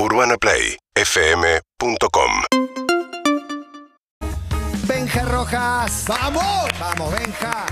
UrbanaPlayFM.com 0.00 2.30
Benja 4.86 5.22
Rojas. 5.24 6.04
¡Vamos! 6.06 6.44
Vamos, 6.78 7.12
Benja. 7.18 7.66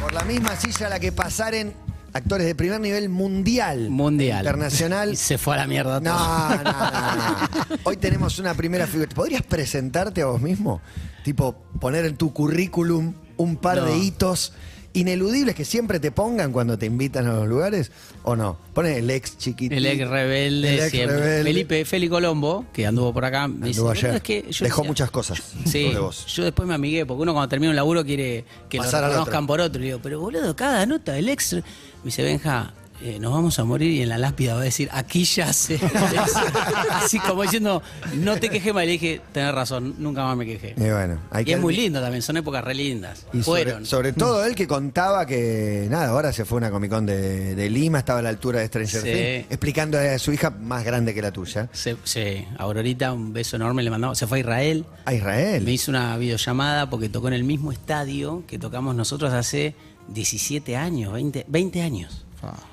Por 0.00 0.14
la 0.14 0.24
misma 0.24 0.56
silla 0.56 0.86
a 0.86 0.90
la 0.90 0.98
que 1.00 1.12
pasaren 1.12 1.74
actores 2.14 2.46
de 2.46 2.54
primer 2.54 2.80
nivel 2.80 3.10
mundial. 3.10 3.90
Mundial. 3.90 4.38
Internacional. 4.38 5.12
Y 5.12 5.16
se 5.16 5.36
fue 5.36 5.52
a 5.54 5.58
la 5.58 5.66
mierda 5.66 6.00
No, 6.00 6.48
no, 6.48 6.62
no, 6.62 6.62
no. 6.62 7.36
Hoy 7.84 7.98
tenemos 7.98 8.38
una 8.38 8.54
primera 8.54 8.86
figura. 8.86 9.10
¿Podrías 9.14 9.42
presentarte 9.42 10.22
a 10.22 10.26
vos 10.26 10.40
mismo? 10.40 10.80
Tipo, 11.24 11.56
poner 11.78 12.06
en 12.06 12.16
tu 12.16 12.32
currículum 12.32 13.12
un 13.36 13.56
par 13.56 13.76
No. 13.78 13.84
de 13.84 13.98
hitos 13.98 14.54
ineludibles 14.94 15.54
que 15.54 15.64
siempre 15.64 16.00
te 16.00 16.10
pongan 16.10 16.52
cuando 16.52 16.78
te 16.78 16.86
invitan 16.86 17.26
a 17.26 17.34
los 17.34 17.46
lugares, 17.48 17.92
¿o 18.22 18.34
no? 18.36 18.56
Pone 18.72 18.98
el 18.98 19.10
ex 19.10 19.36
chiquitito. 19.36 19.74
El 19.76 19.84
ex 19.86 20.08
rebelde 20.08 20.74
El 20.74 20.80
ex 20.80 20.90
siempre. 20.90 21.16
rebelde. 21.18 21.42
Felipe 21.44 21.84
Feli 21.84 22.08
Colombo, 22.08 22.64
que 22.72 22.86
anduvo 22.86 23.12
por 23.12 23.24
acá, 23.24 23.46
me 23.48 23.66
dice, 23.68 23.80
Anduvo 23.80 23.88
"Boludo, 23.94 24.06
ayer. 24.08 24.14
es 24.16 24.22
que 24.22 24.46
yo 24.50 24.64
Dejó 24.64 24.80
decía- 24.82 24.88
muchas 24.88 25.10
cosas 25.10 25.42
Sí, 25.66 25.84
sobre 25.86 25.98
vos. 25.98 26.26
yo 26.26 26.44
después 26.44 26.66
me 26.66 26.74
amigué, 26.74 27.04
porque 27.06 27.22
uno 27.22 27.32
cuando 27.34 27.48
termina 27.48 27.70
un 27.70 27.76
laburo 27.76 28.04
quiere 28.04 28.44
que 28.68 28.78
Pasar 28.78 29.00
lo 29.00 29.06
al 29.06 29.12
reconozcan 29.12 29.44
otro. 29.44 29.46
por 29.48 29.60
otro. 29.60 29.82
Y 29.82 29.86
digo, 29.86 29.98
pero 30.02 30.20
boludo, 30.20 30.56
cada 30.56 30.86
nota, 30.86 31.18
el 31.18 31.28
ex. 31.28 31.52
Me 31.54 31.62
dice, 32.04 32.22
Benja, 32.22 32.72
eh, 33.04 33.18
nos 33.20 33.32
vamos 33.32 33.58
a 33.58 33.64
morir 33.64 33.90
y 33.92 34.02
en 34.02 34.08
la 34.08 34.16
lápida 34.18 34.54
va 34.54 34.60
a 34.60 34.64
decir, 34.64 34.88
aquí 34.92 35.24
ya 35.24 35.52
se. 35.52 35.78
Así 36.90 37.18
como 37.20 37.42
diciendo, 37.42 37.82
no 38.16 38.36
te 38.38 38.48
quejes 38.48 38.72
más. 38.72 38.84
Y 38.84 38.86
le 38.86 38.92
dije, 38.92 39.20
tenés 39.32 39.54
razón, 39.54 39.94
nunca 39.98 40.24
más 40.24 40.36
me 40.36 40.46
quejé. 40.46 40.74
Y 40.76 40.90
bueno, 40.90 41.18
hay 41.30 41.42
Y 41.42 41.44
que 41.46 41.52
es 41.52 41.60
muy 41.60 41.76
lindo 41.76 42.00
también, 42.00 42.22
son 42.22 42.36
épocas 42.36 42.64
re 42.64 42.74
lindas. 42.74 43.26
Y 43.32 43.42
Fueron. 43.42 43.84
sobre 43.86 44.12
todo 44.12 44.44
él 44.44 44.54
que 44.54 44.66
contaba 44.66 45.26
que, 45.26 45.86
nada, 45.90 46.08
ahora 46.08 46.32
se 46.32 46.44
fue 46.44 46.56
a 46.56 46.58
una 46.58 46.70
Comic 46.70 46.90
Con 46.90 47.06
de, 47.06 47.54
de 47.54 47.70
Lima, 47.70 47.98
estaba 47.98 48.20
a 48.20 48.22
la 48.22 48.28
altura 48.30 48.60
de 48.60 48.66
Stranger 48.66 49.02
Sí. 49.02 49.08
Things, 49.12 49.46
explicando 49.50 49.98
a 49.98 50.18
su 50.18 50.32
hija 50.32 50.50
más 50.50 50.84
grande 50.84 51.12
que 51.14 51.20
la 51.22 51.30
tuya. 51.32 51.68
Se- 51.72 51.96
sí, 52.04 52.46
Aurorita, 52.58 53.12
un 53.12 53.32
beso 53.32 53.56
enorme 53.56 53.82
le 53.82 53.90
mandamos. 53.90 54.18
Se 54.18 54.26
fue 54.26 54.38
a 54.38 54.40
Israel. 54.40 54.84
A 55.04 55.12
Israel. 55.14 55.62
Me 55.64 55.72
hizo 55.72 55.90
una 55.90 56.16
videollamada 56.16 56.88
porque 56.88 57.08
tocó 57.08 57.28
en 57.28 57.34
el 57.34 57.44
mismo 57.44 57.70
estadio 57.72 58.44
que 58.46 58.58
tocamos 58.58 58.94
nosotros 58.94 59.32
hace 59.32 59.74
17 60.08 60.76
años, 60.76 61.12
20, 61.12 61.44
20 61.48 61.82
años. 61.82 62.23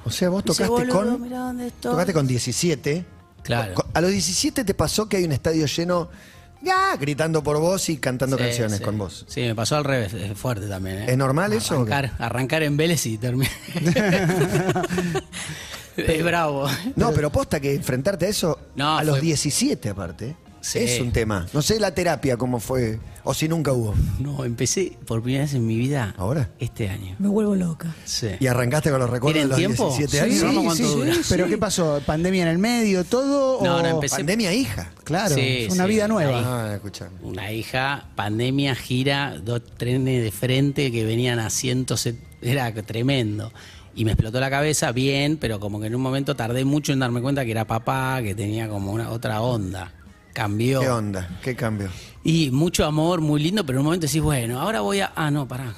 O 0.05 0.09
sea, 0.09 0.29
vos 0.29 0.43
tocaste 0.43 0.67
"Boludo, 0.67 0.93
con. 0.93 1.21
mirá 1.21 1.39
dónde 1.39 1.67
estoy". 1.67 1.91
Tocaste 1.91 2.13
con 2.13 2.27
17. 2.27 3.05
Claro. 3.43 3.73
A 3.93 4.01
los 4.01 4.11
17 4.11 4.63
te 4.63 4.73
pasó 4.73 5.09
que 5.09 5.17
hay 5.17 5.23
un 5.23 5.31
estadio 5.31 5.65
lleno, 5.65 6.09
ya, 6.61 6.95
gritando 6.97 7.41
por 7.43 7.59
vos 7.59 7.89
y 7.89 7.97
cantando 7.97 8.37
Sí, 8.37 8.43
canciones 8.43 8.77
sí. 8.77 8.83
con 8.83 8.97
vos. 8.97 9.25
Sí, 9.27 9.41
me 9.41 9.55
pasó 9.55 9.77
al 9.77 9.83
revés, 9.83 10.13
es 10.13 10.37
fuerte 10.37 10.67
también. 10.67 10.99
¿eh? 10.99 11.05
¿Es 11.09 11.17
normal 11.17 11.51
eso 11.53 11.79
o 11.81 11.85
qué? 11.85 11.93
Arrancar, 11.93 12.21
arrancar 12.23 12.63
en 12.63 12.77
Vélez 12.77 13.05
y 13.07 13.17
terminar. 13.17 13.51
es 15.97 16.23
bravo. 16.23 16.67
No, 16.95 17.11
pero 17.11 17.31
posta 17.31 17.59
que 17.59 17.73
enfrentarte 17.75 18.25
a 18.27 18.29
eso 18.29 18.59
No, 18.75 18.97
a 18.97 19.03
los 19.03 19.15
fue- 19.17 19.21
17 19.25 19.89
aparte. 19.89 20.35
Sí. 20.61 20.79
Es 20.79 20.99
un 21.01 21.11
tema. 21.11 21.47
No 21.53 21.61
sé 21.61 21.79
la 21.79 21.93
terapia 21.95 22.37
cómo 22.37 22.59
fue, 22.59 22.99
o 23.23 23.33
si 23.33 23.47
nunca 23.47 23.73
hubo. 23.73 23.95
No, 24.19 24.45
empecé 24.45 24.95
por 25.07 25.21
primera 25.23 25.43
vez 25.45 25.53
en 25.55 25.65
mi 25.65 25.75
vida. 25.77 26.13
¿Ahora? 26.17 26.49
Este 26.59 26.87
año. 26.87 27.15
Me 27.17 27.27
vuelvo 27.29 27.55
loca. 27.55 27.95
Sí. 28.05 28.27
Y 28.39 28.45
arrancaste 28.47 28.91
con 28.91 28.99
los 28.99 29.09
recuerdos 29.09 29.49
de 29.49 29.55
¿Tienen 29.55 29.75
los 29.75 29.77
tiempo? 29.89 29.95
17 29.97 30.17
Sí, 30.31 30.45
años. 30.45 30.53
sí. 30.53 30.63
¿cuánto 30.83 30.97
dura? 30.97 31.13
Pero 31.29 31.47
¿qué 31.47 31.57
pasó? 31.57 31.99
¿Pandemia 32.05 32.43
en 32.43 32.47
el 32.49 32.57
medio, 32.59 33.03
todo? 33.03 33.63
No, 33.63 33.77
o- 33.77 33.81
no, 33.81 33.87
empecé- 33.87 34.17
Pandemia 34.17 34.53
hija. 34.53 34.91
Claro, 35.03 35.33
Sí, 35.33 35.41
es 35.67 35.73
una 35.73 35.85
sí, 35.85 35.89
vida 35.89 36.07
nueva. 36.07 36.41
Ah, 36.69 36.75
escuchame. 36.75 37.11
Una 37.23 37.51
hija, 37.51 38.05
pandemia, 38.15 38.75
gira, 38.75 39.37
dos 39.43 39.63
trenes 39.77 40.23
de 40.23 40.31
frente 40.31 40.91
que 40.91 41.03
venían 41.05 41.39
a 41.39 41.49
170, 41.49 42.21
era 42.43 42.71
tremendo. 42.83 43.51
Y 43.95 44.05
me 44.05 44.11
explotó 44.11 44.39
la 44.39 44.49
cabeza 44.49 44.91
bien, 44.91 45.37
pero 45.37 45.59
como 45.59 45.81
que 45.81 45.87
en 45.87 45.95
un 45.95 46.01
momento 46.01 46.35
tardé 46.35 46.63
mucho 46.65 46.93
en 46.93 46.99
darme 46.99 47.21
cuenta 47.21 47.43
que 47.43 47.51
era 47.51 47.65
papá, 47.65 48.21
que 48.21 48.35
tenía 48.35 48.69
como 48.69 48.91
una 48.93 49.09
otra 49.09 49.41
onda. 49.41 49.91
Cambió. 50.33 50.79
¿Qué 50.79 50.89
onda? 50.89 51.29
¿Qué 51.43 51.55
cambio? 51.55 51.89
Y 52.23 52.51
mucho 52.51 52.85
amor, 52.85 53.21
muy 53.21 53.41
lindo, 53.41 53.65
pero 53.65 53.77
en 53.77 53.81
un 53.81 53.85
momento 53.85 54.05
decís, 54.07 54.21
bueno, 54.21 54.61
ahora 54.61 54.81
voy 54.81 55.01
a. 55.01 55.11
Ah, 55.15 55.29
no, 55.31 55.47
pará. 55.47 55.73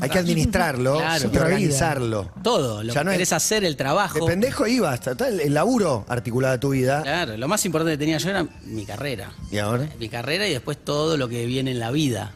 Hay 0.00 0.08
que 0.08 0.18
administrarlo 0.18 0.98
Claro. 0.98 1.30
y 1.32 1.36
organizarlo. 1.36 2.30
Todo, 2.44 2.84
lo 2.84 2.92
Ya 2.92 3.00
que 3.00 3.04
no 3.04 3.10
es- 3.10 3.16
querés 3.16 3.32
hacer, 3.32 3.64
el 3.64 3.76
trabajo. 3.76 4.20
De 4.20 4.26
pendejo 4.26 4.66
iba 4.68 4.92
hasta 4.92 5.16
tal, 5.16 5.40
el 5.40 5.52
laburo 5.52 6.04
articulado 6.08 6.52
de 6.52 6.58
tu 6.60 6.70
vida. 6.70 7.02
Claro, 7.02 7.36
lo 7.36 7.48
más 7.48 7.64
importante 7.66 7.94
que 7.94 7.98
tenía 7.98 8.18
yo 8.18 8.30
era 8.30 8.46
mi 8.66 8.86
carrera. 8.86 9.32
¿Y 9.50 9.58
ahora? 9.58 9.88
Mi 9.98 10.08
carrera 10.08 10.46
y 10.46 10.52
después 10.52 10.78
todo 10.84 11.16
lo 11.16 11.28
que 11.28 11.44
viene 11.44 11.72
en 11.72 11.80
la 11.80 11.90
vida. 11.90 12.32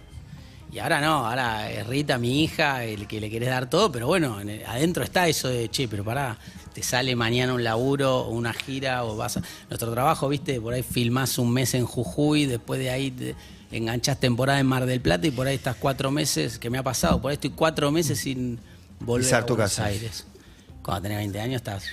Y 0.72 0.80
ahora 0.80 1.00
no, 1.00 1.24
ahora 1.28 1.70
es 1.70 1.86
Rita, 1.86 2.18
mi 2.18 2.42
hija, 2.42 2.82
el 2.82 3.06
que 3.06 3.20
le 3.20 3.30
querés 3.30 3.50
dar 3.50 3.70
todo, 3.70 3.92
pero 3.92 4.08
bueno, 4.08 4.40
en 4.40 4.48
el- 4.48 4.66
adentro 4.66 5.04
está 5.04 5.28
eso 5.28 5.46
de, 5.48 5.68
che, 5.70 5.86
pero 5.86 6.02
pará, 6.02 6.36
te 6.74 6.82
sale 6.82 7.14
mañana 7.14 7.54
un 7.54 7.62
laburo 7.62 8.22
o 8.22 8.30
una 8.30 8.52
gira 8.52 9.04
o 9.04 9.16
vas 9.16 9.36
a... 9.36 9.42
Nuestro 9.70 9.92
trabajo, 9.92 10.28
viste, 10.28 10.60
por 10.60 10.74
ahí 10.74 10.82
filmás 10.82 11.38
un 11.38 11.52
mes 11.52 11.72
en 11.74 11.86
Jujuy, 11.86 12.46
después 12.46 12.80
de 12.80 12.90
ahí 12.90 13.12
te 13.12 13.36
enganchás 13.70 14.18
temporada 14.18 14.58
en 14.58 14.66
Mar 14.66 14.84
del 14.84 15.00
Plata 15.00 15.26
y 15.26 15.30
por 15.30 15.46
ahí 15.46 15.54
estás 15.54 15.76
cuatro 15.76 16.10
meses, 16.10 16.58
que 16.58 16.70
me 16.70 16.78
ha 16.78 16.82
pasado, 16.82 17.22
por 17.22 17.30
ahí 17.30 17.34
estoy 17.34 17.50
cuatro 17.50 17.92
meses 17.92 18.18
sin 18.18 18.58
volver 18.98 19.34
a 19.34 19.40
Buenos 19.42 19.56
casa. 19.56 19.84
Aires. 19.84 20.26
Cuando 20.82 21.02
tenés 21.02 21.18
20 21.18 21.40
años 21.40 21.56
estás... 21.56 21.84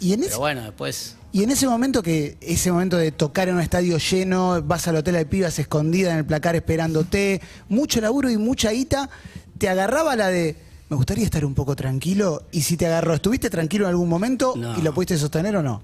Y 0.00 0.12
en, 0.12 0.20
ese, 0.20 0.28
Pero 0.28 0.40
bueno, 0.40 0.62
después... 0.62 1.16
y 1.32 1.42
en 1.42 1.50
ese 1.50 1.66
momento 1.66 2.02
que, 2.02 2.36
ese 2.40 2.70
momento 2.70 2.96
de 2.98 3.10
tocar 3.10 3.48
en 3.48 3.56
un 3.56 3.60
estadio 3.60 3.98
lleno, 3.98 4.62
vas 4.62 4.86
al 4.86 4.96
hotel 4.96 5.14
de 5.14 5.26
pibas 5.26 5.58
escondida 5.58 6.12
en 6.12 6.18
el 6.18 6.26
placar 6.26 6.54
esperándote, 6.54 7.40
mucho 7.68 8.00
laburo 8.00 8.30
y 8.30 8.36
mucha 8.36 8.70
guita, 8.70 9.10
te 9.56 9.68
agarraba 9.68 10.14
la 10.14 10.28
de, 10.28 10.67
me 10.88 10.96
gustaría 10.96 11.24
estar 11.24 11.44
un 11.44 11.54
poco 11.54 11.76
tranquilo, 11.76 12.44
y 12.52 12.62
si 12.62 12.76
te 12.76 12.86
agarró, 12.86 13.14
¿estuviste 13.14 13.50
tranquilo 13.50 13.84
en 13.84 13.90
algún 13.90 14.08
momento 14.08 14.54
No. 14.56 14.78
y 14.78 14.82
lo 14.82 14.92
pudiste 14.94 15.18
sostener 15.18 15.56
o 15.56 15.62
no? 15.62 15.82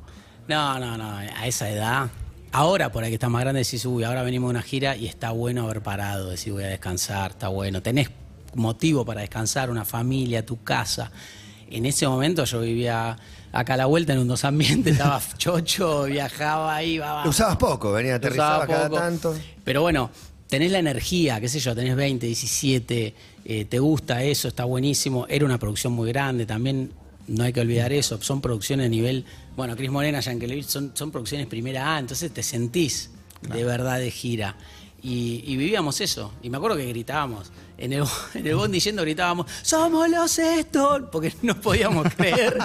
No, 0.48 0.78
no, 0.78 0.96
no, 0.96 1.16
a 1.16 1.46
esa 1.46 1.68
edad. 1.70 2.10
Ahora, 2.52 2.92
por 2.92 3.02
ahí 3.02 3.10
que 3.10 3.14
estás 3.14 3.30
más 3.30 3.40
grande, 3.42 3.60
decís, 3.64 3.84
uy, 3.84 4.04
ahora 4.04 4.22
venimos 4.22 4.48
de 4.48 4.50
una 4.58 4.62
gira 4.62 4.96
y 4.96 5.06
está 5.06 5.30
bueno 5.32 5.64
haber 5.64 5.82
parado, 5.82 6.30
decir, 6.30 6.52
voy 6.52 6.62
a 6.64 6.68
descansar, 6.68 7.32
está 7.32 7.48
bueno. 7.48 7.82
Tenés 7.82 8.10
motivo 8.54 9.04
para 9.04 9.22
descansar, 9.22 9.70
una 9.70 9.84
familia, 9.84 10.46
tu 10.46 10.62
casa. 10.62 11.10
En 11.68 11.84
ese 11.86 12.06
momento 12.06 12.44
yo 12.44 12.60
vivía 12.60 13.16
acá 13.52 13.74
a 13.74 13.76
la 13.76 13.86
vuelta 13.86 14.12
en 14.12 14.20
un 14.20 14.28
dos 14.28 14.44
ambientes, 14.44 14.92
estaba 14.92 15.20
chocho, 15.36 16.04
viajaba, 16.04 16.80
iba. 16.84 17.24
Lo 17.24 17.30
usabas 17.30 17.56
poco, 17.56 17.90
venía, 17.92 18.14
aterrizaba 18.16 18.66
cada 18.66 18.88
poco. 18.88 19.00
tanto. 19.00 19.34
Pero 19.64 19.82
bueno, 19.82 20.10
tenés 20.48 20.70
la 20.70 20.78
energía, 20.78 21.40
qué 21.40 21.48
sé 21.48 21.58
yo, 21.58 21.74
tenés 21.74 21.96
20, 21.96 22.26
17, 22.26 23.14
eh, 23.44 23.64
te 23.64 23.78
gusta 23.78 24.22
eso, 24.22 24.48
está 24.48 24.64
buenísimo. 24.64 25.26
Era 25.28 25.44
una 25.44 25.58
producción 25.58 25.92
muy 25.92 26.08
grande 26.08 26.46
también, 26.46 26.92
no 27.26 27.44
hay 27.44 27.52
que 27.52 27.60
olvidar 27.60 27.92
eso. 27.92 28.20
Son 28.22 28.40
producciones 28.40 28.86
a 28.86 28.88
nivel. 28.88 29.24
Bueno, 29.56 29.76
Cris 29.76 29.90
Morena, 29.90 30.20
Yankelevich, 30.20 30.66
son, 30.66 30.92
son 30.94 31.10
producciones 31.10 31.46
primera 31.46 31.94
A, 31.94 31.98
entonces 31.98 32.32
te 32.32 32.42
sentís 32.42 33.10
de 33.42 33.64
verdad 33.64 33.98
de 33.98 34.10
gira. 34.10 34.56
Y, 35.02 35.42
y 35.46 35.56
vivíamos 35.56 36.00
eso. 36.00 36.32
Y 36.42 36.48
me 36.48 36.56
acuerdo 36.56 36.76
que 36.78 36.86
gritábamos. 36.86 37.50
En 37.76 37.92
el, 37.92 38.04
en 38.34 38.46
el 38.46 38.54
bondi 38.54 38.80
yendo 38.80 39.02
gritábamos, 39.02 39.46
¡Somos 39.62 40.08
los 40.08 40.38
Stone! 40.38 41.06
Porque 41.10 41.34
no 41.42 41.60
podíamos 41.60 42.12
creer, 42.16 42.58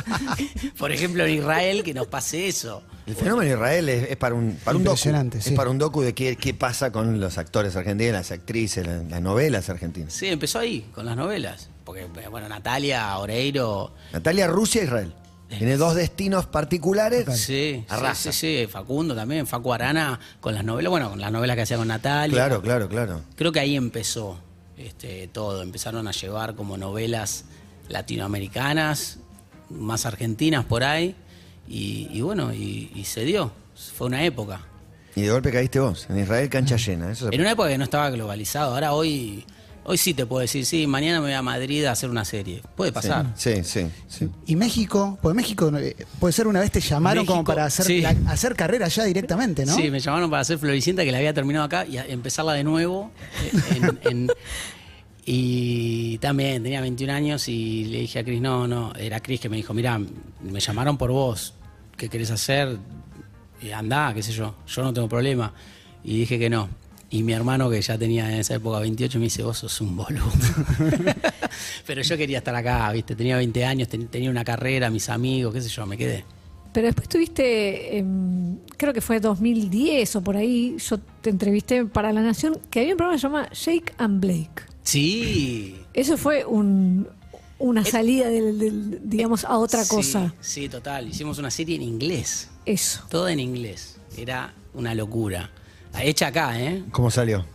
por 0.77 0.91
ejemplo, 0.91 1.25
en 1.25 1.35
Israel, 1.35 1.83
que 1.83 1.93
nos 1.93 2.07
pase 2.07 2.47
eso. 2.47 2.83
El 3.07 3.15
fenómeno 3.15 3.49
de 3.49 3.55
Israel 3.55 3.89
es, 3.89 4.11
es 4.11 4.17
para 4.17 4.35
un, 4.35 4.57
para 4.63 4.77
un 4.77 4.83
docu. 4.83 4.97
Sí. 4.97 5.09
Es 5.33 5.51
para 5.53 5.71
un 5.71 5.79
docu 5.79 6.01
de 6.01 6.13
qué, 6.13 6.35
qué 6.35 6.53
pasa 6.53 6.91
con 6.91 7.19
los 7.19 7.39
actores 7.39 7.75
argentinos, 7.75 8.13
las 8.13 8.31
actrices, 8.31 8.85
las, 8.85 9.03
las 9.05 9.21
novelas 9.21 9.67
argentinas. 9.69 10.13
Sí, 10.13 10.27
empezó 10.27 10.59
ahí, 10.59 10.87
con 10.93 11.07
las 11.07 11.17
novelas. 11.17 11.69
Porque, 11.83 12.05
bueno, 12.29 12.47
Natalia, 12.47 13.17
Oreiro. 13.17 13.93
Natalia, 14.13 14.47
Rusia, 14.47 14.83
Israel. 14.83 15.11
Tiene 15.57 15.77
dos 15.77 15.95
destinos 15.95 16.45
particulares. 16.45 17.25
Sí, 17.35 17.43
sí, 17.43 17.85
Arrasa. 17.89 18.31
sí, 18.31 18.59
sí, 18.61 18.67
Facundo 18.67 19.15
también, 19.15 19.47
Facu 19.47 19.73
Arana, 19.73 20.19
con 20.39 20.53
las 20.53 20.63
novelas, 20.63 20.91
bueno, 20.91 21.09
con 21.09 21.19
las 21.19 21.31
novelas 21.31 21.55
que 21.55 21.63
hacía 21.63 21.77
con 21.77 21.87
Natalia. 21.87 22.35
Claro, 22.35 22.61
claro, 22.61 22.87
claro. 22.87 23.21
Creo 23.35 23.51
que 23.51 23.59
ahí 23.59 23.75
empezó 23.75 24.39
este, 24.79 25.27
todo. 25.27 25.61
Empezaron 25.61 26.07
a 26.07 26.11
llevar 26.11 26.55
como 26.55 26.77
novelas 26.77 27.45
latinoamericanas, 27.89 29.19
más 29.69 30.05
argentinas 30.05 30.65
por 30.65 30.83
ahí. 30.83 31.15
Y, 31.67 32.09
y 32.11 32.21
bueno, 32.21 32.53
y, 32.53 32.91
y 32.95 33.03
se 33.05 33.23
dio. 33.25 33.51
Fue 33.95 34.07
una 34.07 34.23
época. 34.23 34.61
Y 35.15 35.21
de 35.21 35.31
golpe 35.31 35.51
caíste 35.51 35.79
vos. 35.79 36.07
En 36.09 36.17
Israel, 36.19 36.49
cancha 36.49 36.75
llena. 36.77 37.11
Eso 37.11 37.29
se- 37.29 37.35
En 37.35 37.41
una 37.41 37.51
época 37.51 37.69
que 37.69 37.77
no 37.77 37.83
estaba 37.83 38.09
globalizado. 38.09 38.73
Ahora 38.73 38.93
hoy, 38.93 39.45
hoy 39.83 39.97
sí 39.97 40.13
te 40.13 40.25
puedo 40.25 40.41
decir, 40.41 40.65
sí, 40.65 40.87
mañana 40.87 41.19
me 41.19 41.27
voy 41.27 41.33
a 41.33 41.41
Madrid 41.41 41.85
a 41.85 41.91
hacer 41.91 42.09
una 42.09 42.25
serie. 42.25 42.61
Puede 42.75 42.91
pasar. 42.91 43.33
Sí, 43.35 43.63
sí, 43.63 43.87
sí. 44.07 44.29
Y 44.47 44.55
México, 44.55 45.17
pues 45.21 45.35
México 45.35 45.71
eh, 45.77 45.95
puede 46.19 46.31
ser 46.33 46.47
una 46.47 46.59
vez 46.59 46.71
te 46.71 46.81
llamaron 46.81 47.25
como 47.25 47.43
para 47.43 47.65
hacer, 47.65 47.85
sí. 47.85 48.01
la- 48.01 48.15
hacer 48.27 48.55
carrera 48.55 48.87
ya 48.87 49.03
directamente, 49.03 49.65
¿no? 49.65 49.75
Sí, 49.75 49.91
me 49.91 49.99
llamaron 49.99 50.29
para 50.29 50.41
hacer 50.41 50.57
Floricienta, 50.57 51.03
que 51.03 51.11
la 51.11 51.17
había 51.19 51.33
terminado 51.33 51.65
acá, 51.65 51.85
y 51.85 51.97
a 51.97 52.05
empezarla 52.05 52.53
de 52.53 52.63
nuevo. 52.63 53.11
eh, 53.43 53.51
en- 53.75 53.99
en- 54.03 54.31
y 55.31 56.17
también 56.17 56.63
tenía 56.63 56.81
21 56.81 57.13
años 57.13 57.47
y 57.49 57.85
le 57.85 57.99
dije 57.99 58.17
a 58.17 58.23
Cris, 58.23 58.41
no, 58.41 58.67
no, 58.67 58.91
era 58.95 59.19
Cris 59.19 59.39
que 59.39 59.47
me 59.47 59.57
dijo, 59.57 59.75
mira, 59.75 59.99
me 60.41 60.59
llamaron 60.59 60.97
por 60.97 61.11
vos, 61.11 61.53
¿qué 61.95 62.09
querés 62.09 62.31
hacer? 62.31 62.77
Y 63.61 63.69
andá, 63.69 64.11
qué 64.15 64.23
sé 64.23 64.31
yo, 64.31 64.55
yo 64.67 64.81
no 64.83 64.91
tengo 64.91 65.07
problema. 65.07 65.53
Y 66.03 66.17
dije 66.19 66.39
que 66.39 66.49
no. 66.49 66.67
Y 67.11 67.21
mi 67.21 67.33
hermano, 67.33 67.69
que 67.69 67.79
ya 67.79 67.95
tenía 67.97 68.27
en 68.33 68.39
esa 68.39 68.55
época 68.55 68.79
28, 68.79 69.19
me 69.19 69.25
dice, 69.25 69.43
vos 69.43 69.59
sos 69.59 69.79
un 69.81 69.95
boludo. 69.97 70.31
Pero 71.85 72.01
yo 72.01 72.17
quería 72.17 72.39
estar 72.39 72.55
acá, 72.55 72.91
¿viste? 72.91 73.15
Tenía 73.15 73.37
20 73.37 73.65
años, 73.65 73.87
ten- 73.87 74.07
tenía 74.07 74.29
una 74.31 74.43
carrera, 74.43 74.89
mis 74.89 75.09
amigos, 75.09 75.53
qué 75.53 75.61
sé 75.61 75.69
yo, 75.69 75.85
me 75.85 75.97
quedé. 75.97 76.25
Pero 76.73 76.87
después 76.87 77.07
tuviste 77.09 77.97
em, 77.97 78.57
creo 78.77 78.93
que 78.93 79.01
fue 79.01 79.19
2010 79.19 80.15
o 80.15 80.21
por 80.23 80.37
ahí, 80.37 80.75
yo 80.77 80.99
te 81.21 81.29
entrevisté 81.29 81.85
para 81.85 82.13
La 82.13 82.21
Nación, 82.21 82.57
que 82.71 82.79
había 82.81 82.93
un 82.93 82.97
programa 82.97 83.15
que 83.15 83.19
se 83.21 83.27
llama 83.27 83.49
Jake 83.51 83.93
and 83.97 84.19
Blake. 84.21 84.63
Sí. 84.89 85.75
Eso 85.93 86.17
fue 86.17 86.45
un, 86.45 87.07
una 87.59 87.85
salida 87.85 88.27
del, 88.29 88.57
del- 88.59 88.99
digamos, 89.03 89.45
a 89.45 89.57
otra 89.57 89.83
Sí, 89.83 89.89
cosa. 89.95 90.33
Sí, 90.41 90.69
total. 90.69 91.07
Hicimos 91.07 91.37
una 91.37 91.51
serie 91.51 91.75
en 91.75 91.83
inglés. 91.83 92.49
Eso. 92.65 93.03
Todo 93.09 93.29
en 93.29 93.39
inglés. 93.39 93.97
Era 94.17 94.53
una 94.73 94.95
locura. 94.95 95.51
Hecha 96.01 96.27
acá, 96.27 96.59
¿eh? 96.59 96.83
¿Cómo 96.91 97.09
salió? 97.11 97.45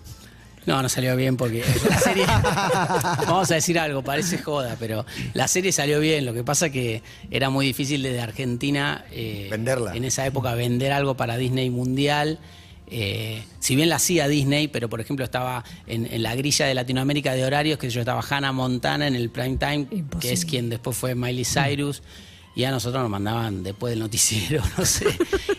No, 0.66 0.80
no 0.80 0.88
salió 0.88 1.14
bien 1.14 1.36
porque 1.36 1.62
la 1.90 1.98
serie. 1.98 2.24
Vamos 3.26 3.50
a 3.50 3.54
decir 3.56 3.78
algo, 3.78 4.02
parece 4.02 4.38
joda, 4.38 4.76
pero 4.78 5.04
la 5.34 5.46
serie 5.46 5.72
salió 5.72 6.00
bien. 6.00 6.24
Lo 6.24 6.32
que 6.32 6.42
pasa 6.42 6.70
que 6.70 7.02
era 7.30 7.50
muy 7.50 7.66
difícil 7.66 8.02
desde 8.02 8.20
Argentina. 8.22 9.04
eh, 9.10 9.48
Venderla. 9.50 9.94
En 9.94 10.04
esa 10.04 10.24
época, 10.24 10.54
vender 10.54 10.92
algo 10.92 11.16
para 11.16 11.36
Disney 11.36 11.68
Mundial. 11.70 12.38
Eh, 12.86 13.42
si 13.60 13.76
bien 13.76 13.88
la 13.88 13.96
hacía 13.96 14.28
Disney, 14.28 14.68
pero 14.68 14.88
por 14.88 15.00
ejemplo 15.00 15.24
estaba 15.24 15.64
en, 15.86 16.06
en 16.12 16.22
la 16.22 16.34
grilla 16.34 16.66
de 16.66 16.74
Latinoamérica 16.74 17.32
de 17.32 17.44
horarios, 17.44 17.78
que 17.78 17.88
yo 17.90 18.00
estaba 18.00 18.22
Hannah 18.28 18.52
Montana 18.52 19.06
en 19.06 19.14
el 19.14 19.30
prime 19.30 19.56
time, 19.56 19.86
que 20.20 20.32
es 20.32 20.44
quien 20.44 20.68
después 20.68 20.96
fue 20.96 21.14
Miley 21.14 21.44
Cyrus. 21.44 22.02
Y 22.56 22.62
a 22.62 22.70
nosotros 22.70 23.02
nos 23.02 23.10
mandaban 23.10 23.64
después 23.64 23.90
del 23.90 23.98
noticiero, 23.98 24.62
no 24.78 24.84
sé. 24.84 25.06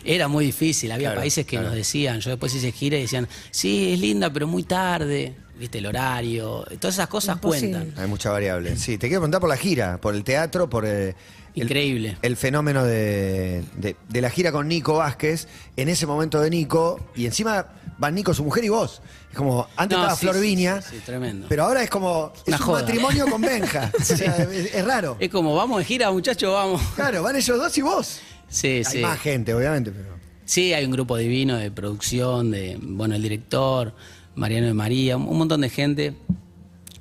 Era 0.06 0.30
muy 0.30 0.46
difícil. 0.46 0.94
Había 0.94 1.10
Claro, 1.10 1.20
países 1.22 1.46
que 1.46 1.58
claro. 1.58 1.68
nos 1.68 1.76
decían, 1.76 2.22
yo 2.22 2.30
después 2.30 2.56
hice 2.56 2.72
gira 2.72 2.98
y 2.98 3.02
decían, 3.02 3.28
sí, 3.52 3.92
es 3.92 4.00
linda, 4.00 4.32
pero 4.32 4.48
muy 4.48 4.64
tarde. 4.64 5.34
Viste, 5.60 5.80
el 5.80 5.88
horario. 5.88 6.64
Todas 6.80 6.96
esas 6.96 7.08
cosas 7.08 7.36
Imposible. 7.36 7.72
cuentan. 7.80 8.02
Hay 8.02 8.10
mucha 8.10 8.30
variable. 8.30 8.78
Sí, 8.78 8.98
te 8.98 9.08
quiero 9.08 9.20
preguntar 9.22 9.42
por 9.42 9.50
la 9.50 9.58
gira, 9.58 10.00
por 10.00 10.16
el 10.16 10.24
teatro, 10.24 10.70
por 10.70 10.86
eh, 10.86 11.10
el, 11.10 11.16
Increíble. 11.56 12.18
el 12.22 12.36
fenómeno 12.38 12.84
de, 12.84 13.64
de- 13.78 13.96
de 14.10 14.22
la 14.22 14.30
gira 14.30 14.52
con 14.52 14.68
Nico 14.68 14.96
Vázquez, 14.96 15.48
en 15.78 15.90
ese 15.90 16.06
momento 16.06 16.40
de 16.42 16.50
Nico, 16.50 17.00
y 17.16 17.26
encima 17.26 17.68
van 17.98 18.14
Nico, 18.16 18.34
su 18.34 18.44
mujer 18.44 18.64
y 18.66 18.70
vos. 18.70 19.02
Es 19.32 19.38
como, 19.38 19.68
antes 19.78 19.98
No, 19.98 20.04
estaba 20.04 20.16
sí, 20.20 20.26
Flor 20.28 20.40
Viña, 20.42 20.82
sí, 20.82 20.96
sí, 20.98 21.02
tremendo. 21.06 21.48
pero 21.50 21.64
ahora 21.64 21.82
es 21.84 21.90
como, 21.90 22.34
Una 22.48 22.56
es 22.56 22.62
un 22.62 22.66
joda. 22.68 22.82
matrimonio 22.82 23.26
con 23.28 23.42
Benja. 23.42 23.92
O 24.00 24.04
sea, 24.04 24.36
es, 24.38 24.74
es 24.76 24.86
raro. 24.86 25.18
Es 25.20 25.30
como, 25.30 25.56
vamos 25.56 25.80
de 25.80 25.86
gira, 25.86 26.12
muchachos, 26.12 26.52
vamos. 26.54 26.82
Claro, 26.96 27.24
van 27.24 27.36
ellos 27.36 27.58
dos 27.58 27.78
y 27.78 27.82
vos. 27.82 28.20
Sí, 28.50 28.68
Hay 28.68 28.84
sí. 28.86 28.98
más 29.00 29.20
gente, 29.20 29.54
obviamente, 29.54 29.92
pero... 29.92 30.16
Sí, 30.46 30.74
hay 30.74 30.86
un 30.86 30.92
grupo 30.92 31.18
divino 31.18 31.58
de 31.58 31.72
producción, 31.72 32.52
de, 32.52 32.78
bueno, 32.82 33.16
el 33.16 33.22
director, 33.24 33.96
Mariano 34.36 34.68
de 34.68 34.74
María, 34.74 35.18
un 35.18 35.38
montón 35.38 35.62
de 35.62 35.70
gente 35.70 36.14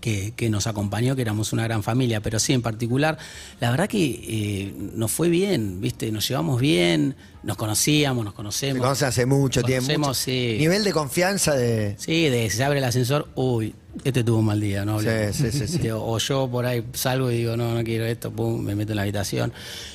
que, 0.04 0.34
que 0.36 0.50
nos 0.50 0.66
acompañó, 0.66 1.16
que 1.16 1.22
éramos 1.22 1.54
una 1.54 1.64
gran 1.64 1.82
familia, 1.82 2.20
pero 2.20 2.38
sí, 2.38 2.52
en 2.52 2.60
particular, 2.60 3.16
la 3.58 3.70
verdad 3.70 3.88
que 3.88 4.04
eh, 4.04 4.74
nos 4.94 5.10
fue 5.10 5.30
bien, 5.30 5.80
¿viste? 5.80 6.12
Nos 6.12 6.28
llevamos 6.28 6.60
bien, 6.60 7.16
nos 7.42 7.56
conocíamos, 7.56 8.22
nos 8.22 8.34
conocemos. 8.34 8.82
conocen 8.82 9.08
hace 9.08 9.24
mucho 9.24 9.62
tiempo. 9.62 9.86
Conocemos, 9.86 10.08
mucho- 10.08 10.20
sí. 10.20 10.56
Nivel 10.58 10.84
de 10.84 10.92
confianza 10.92 11.54
de... 11.54 11.94
Sí, 11.98 12.28
de 12.28 12.50
se 12.50 12.62
abre 12.62 12.80
el 12.80 12.84
ascensor, 12.84 13.28
uy, 13.34 13.74
este 14.04 14.22
tuvo 14.22 14.40
un 14.40 14.44
mal 14.44 14.60
día, 14.60 14.84
no. 14.84 15.00
Sí, 15.00 15.06
sí, 15.32 15.50
sí, 15.50 15.66
sí. 15.68 15.88
O 15.90 16.18
yo 16.18 16.48
por 16.52 16.66
ahí 16.66 16.84
salgo 16.92 17.30
y 17.30 17.38
digo, 17.38 17.56
no, 17.56 17.72
no 17.74 17.82
quiero 17.82 18.04
esto, 18.04 18.30
pum, 18.30 18.60
me 18.62 18.74
meto 18.74 18.92
en 18.92 18.96
la 18.96 19.02
habitación. 19.02 19.54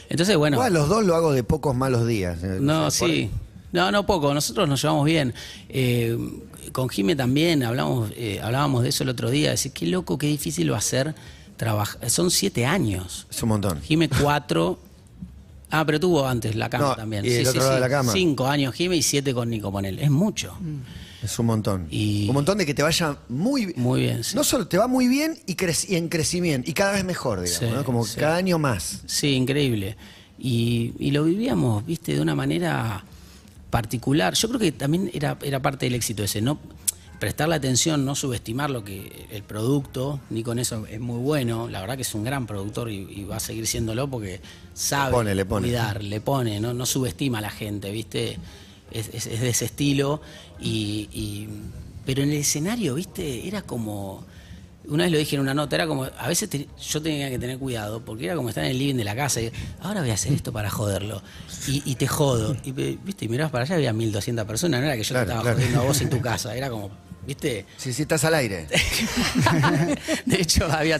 Entonces, 0.09 0.35
bueno. 0.37 0.67
Los 0.69 0.89
dos 0.89 1.05
lo 1.05 1.13
hago 1.15 1.33
de 1.33 1.43
pocos 1.43 1.75
malos 1.75 2.07
días. 2.07 2.43
eh, 2.43 2.57
No, 2.59 2.87
o 2.87 2.91
sea, 2.91 3.07
por- 3.07 3.15
sí. 3.15 3.29
No, 3.71 3.91
no 3.91 4.05
poco. 4.05 4.33
Nosotros 4.33 4.67
nos 4.67 4.81
llevamos 4.81 5.05
bien. 5.05 5.33
Eh, 5.69 6.17
con 6.71 6.89
Jime 6.89 7.15
también 7.15 7.63
hablamos, 7.63 8.11
eh, 8.15 8.39
hablábamos 8.43 8.83
de 8.83 8.89
eso 8.89 9.03
el 9.03 9.09
otro 9.09 9.29
día. 9.29 9.51
Decir, 9.51 9.71
qué 9.71 9.85
loco, 9.87 10.17
qué 10.17 10.27
difícil 10.27 10.71
va 10.71 10.77
a 10.77 10.81
ser 10.81 11.15
trabajar. 11.57 12.09
Son 12.09 12.31
siete 12.31 12.65
años. 12.65 13.27
Es 13.29 13.41
un 13.43 13.49
montón. 13.49 13.81
Jime 13.81 14.09
cuatro. 14.09 14.79
Ah, 15.71 15.85
pero 15.85 15.99
tuvo 15.99 16.27
antes 16.27 16.55
la 16.55 16.67
cama 16.67 16.83
No, 16.87 16.95
también. 16.95 17.23
y 17.23 17.29
el 17.29 17.47
otro 17.47 17.61
lado 17.61 17.75
de 17.75 17.79
la 17.79 17.89
cama. 17.89 18.11
Cinco 18.11 18.47
años 18.47 18.73
Jime 18.73 18.95
y 18.97 19.03
siete 19.03 19.35
con 19.35 19.51
Nico 19.51 19.71
Ponel. 19.71 19.99
Es 19.99 20.09
mucho. 20.09 20.57
Es 21.21 21.37
un 21.37 21.45
montón. 21.45 21.85
Y- 21.91 22.27
Un 22.27 22.33
montón 22.33 22.57
de 22.57 22.65
que 22.65 22.73
te 22.73 22.81
vaya 22.81 23.17
muy 23.29 23.67
bien. 23.67 23.79
Muy 23.79 24.01
bien, 24.01 24.23
sí. 24.23 24.35
No 24.35 24.43
solo 24.43 24.65
te 24.67 24.79
va 24.79 24.87
muy 24.87 25.07
bien 25.07 25.37
y, 25.45 25.55
y 25.89 25.95
en 25.95 26.09
crecimiento. 26.09 26.67
Y 26.67 26.73
cada 26.73 26.93
vez 26.93 27.05
mejor, 27.05 27.41
digamos, 27.41 27.59
Sí, 27.69 27.75
¿no? 27.75 27.83
Como 27.85 28.03
sí. 28.03 28.19
cada 28.19 28.37
año 28.37 28.57
más. 28.57 29.03
Sí, 29.05 29.27
increíble. 29.33 29.95
Y, 30.39 30.93
y 30.97 31.11
lo 31.11 31.23
vivíamos, 31.25 31.85
viste, 31.85 32.15
de 32.15 32.21
una 32.21 32.33
manera 32.33 33.03
particular. 33.69 34.33
Yo 34.33 34.47
creo 34.47 34.59
que 34.59 34.71
también 34.71 35.09
era, 35.13 35.37
era 35.43 35.61
parte 35.61 35.85
del 35.85 35.95
éxito 35.95 36.23
ese, 36.23 36.41
no 36.41 36.59
prestarle 37.19 37.55
atención, 37.55 38.05
no 38.05 38.15
subestimar 38.15 38.69
lo 38.69 38.83
que 38.85 39.27
el 39.31 39.43
producto, 39.43 40.21
ni 40.29 40.41
con 40.41 40.57
eso 40.57 40.85
es 40.87 40.99
muy 41.01 41.19
bueno. 41.19 41.67
La 41.69 41.81
verdad 41.81 41.95
que 41.97 42.03
es 42.03 42.15
un 42.15 42.23
gran 42.23 42.47
productor 42.47 42.89
y, 42.89 42.95
y 43.11 43.23
va 43.25 43.35
a 43.37 43.39
seguir 43.41 43.67
siéndolo 43.67 44.09
porque 44.09 44.39
sabe 44.73 45.11
Le 45.11 45.17
pone, 45.17 45.35
le 45.35 45.45
pone. 45.45 45.67
cuidar, 45.67 46.03
le 46.03 46.21
pone, 46.21 46.59
no, 46.61 46.73
no 46.73 46.85
subestima 46.85 47.39
a 47.39 47.41
la 47.41 47.49
gente, 47.51 47.91
viste. 47.91 48.37
Es, 48.91 49.09
es- 49.13 49.27
es 49.27 49.41
de 49.41 49.49
ese 49.49 49.65
estilo. 49.65 50.21
Y, 50.61 51.09
y- 51.11 51.47
pero 52.05 52.23
en 52.23 52.29
el 52.31 52.37
escenario, 52.37 52.95
viste, 52.95 53.47
era 53.47 53.61
como 53.63 54.25
una 54.89 55.03
vez 55.03 55.11
lo 55.11 55.17
dije 55.17 55.35
en 55.35 55.41
una 55.41 55.53
nota, 55.53 55.75
era 55.75 55.87
como, 55.87 56.03
a 56.05 56.27
veces 56.27 56.49
te- 56.49 56.67
yo 56.81 57.01
tenía 57.01 57.29
que 57.29 57.39
tener 57.39 57.57
cuidado, 57.57 58.01
porque 58.03 58.25
era 58.25 58.35
como 58.35 58.49
estar 58.49 58.63
en 58.63 58.71
el 58.71 58.77
living 58.79 58.95
de 58.95 59.03
la 59.03 59.15
casa 59.15 59.41
y 59.41 59.51
ahora 59.81 60.01
voy 60.01 60.09
a 60.09 60.15
hacer 60.15 60.33
esto 60.33 60.51
para 60.51 60.69
joderlo. 60.69 61.21
Y, 61.67 61.81
y 61.85 61.95
te 61.95 62.07
jodo. 62.07 62.55
Y 62.63 62.71
ve- 62.71 62.97
viste, 63.03 63.25
y 63.25 63.27
mirabas 63.29 63.51
para 63.51 63.63
allá, 63.65 63.75
había 63.75 63.93
1200 63.93 64.45
personas, 64.45 64.79
no 64.81 64.87
era 64.87 64.95
que 64.97 65.03
yo 65.03 65.09
Claro, 65.13 65.25
te 65.25 65.31
estaba 65.31 65.41
claro. 65.43 65.57
jodiendo 65.57 65.79
a 65.81 65.83
vos 65.85 66.01
en 66.01 66.09
tu 66.09 66.19
casa, 66.21 66.55
era 66.55 66.69
como, 66.69 66.89
viste. 67.25 67.65
Sí, 67.77 67.93
sí, 67.93 68.01
estás 68.03 68.23
al 68.25 68.33
aire. 68.35 68.67
De 70.25 70.41
hecho, 70.41 70.65
había, 70.71 70.99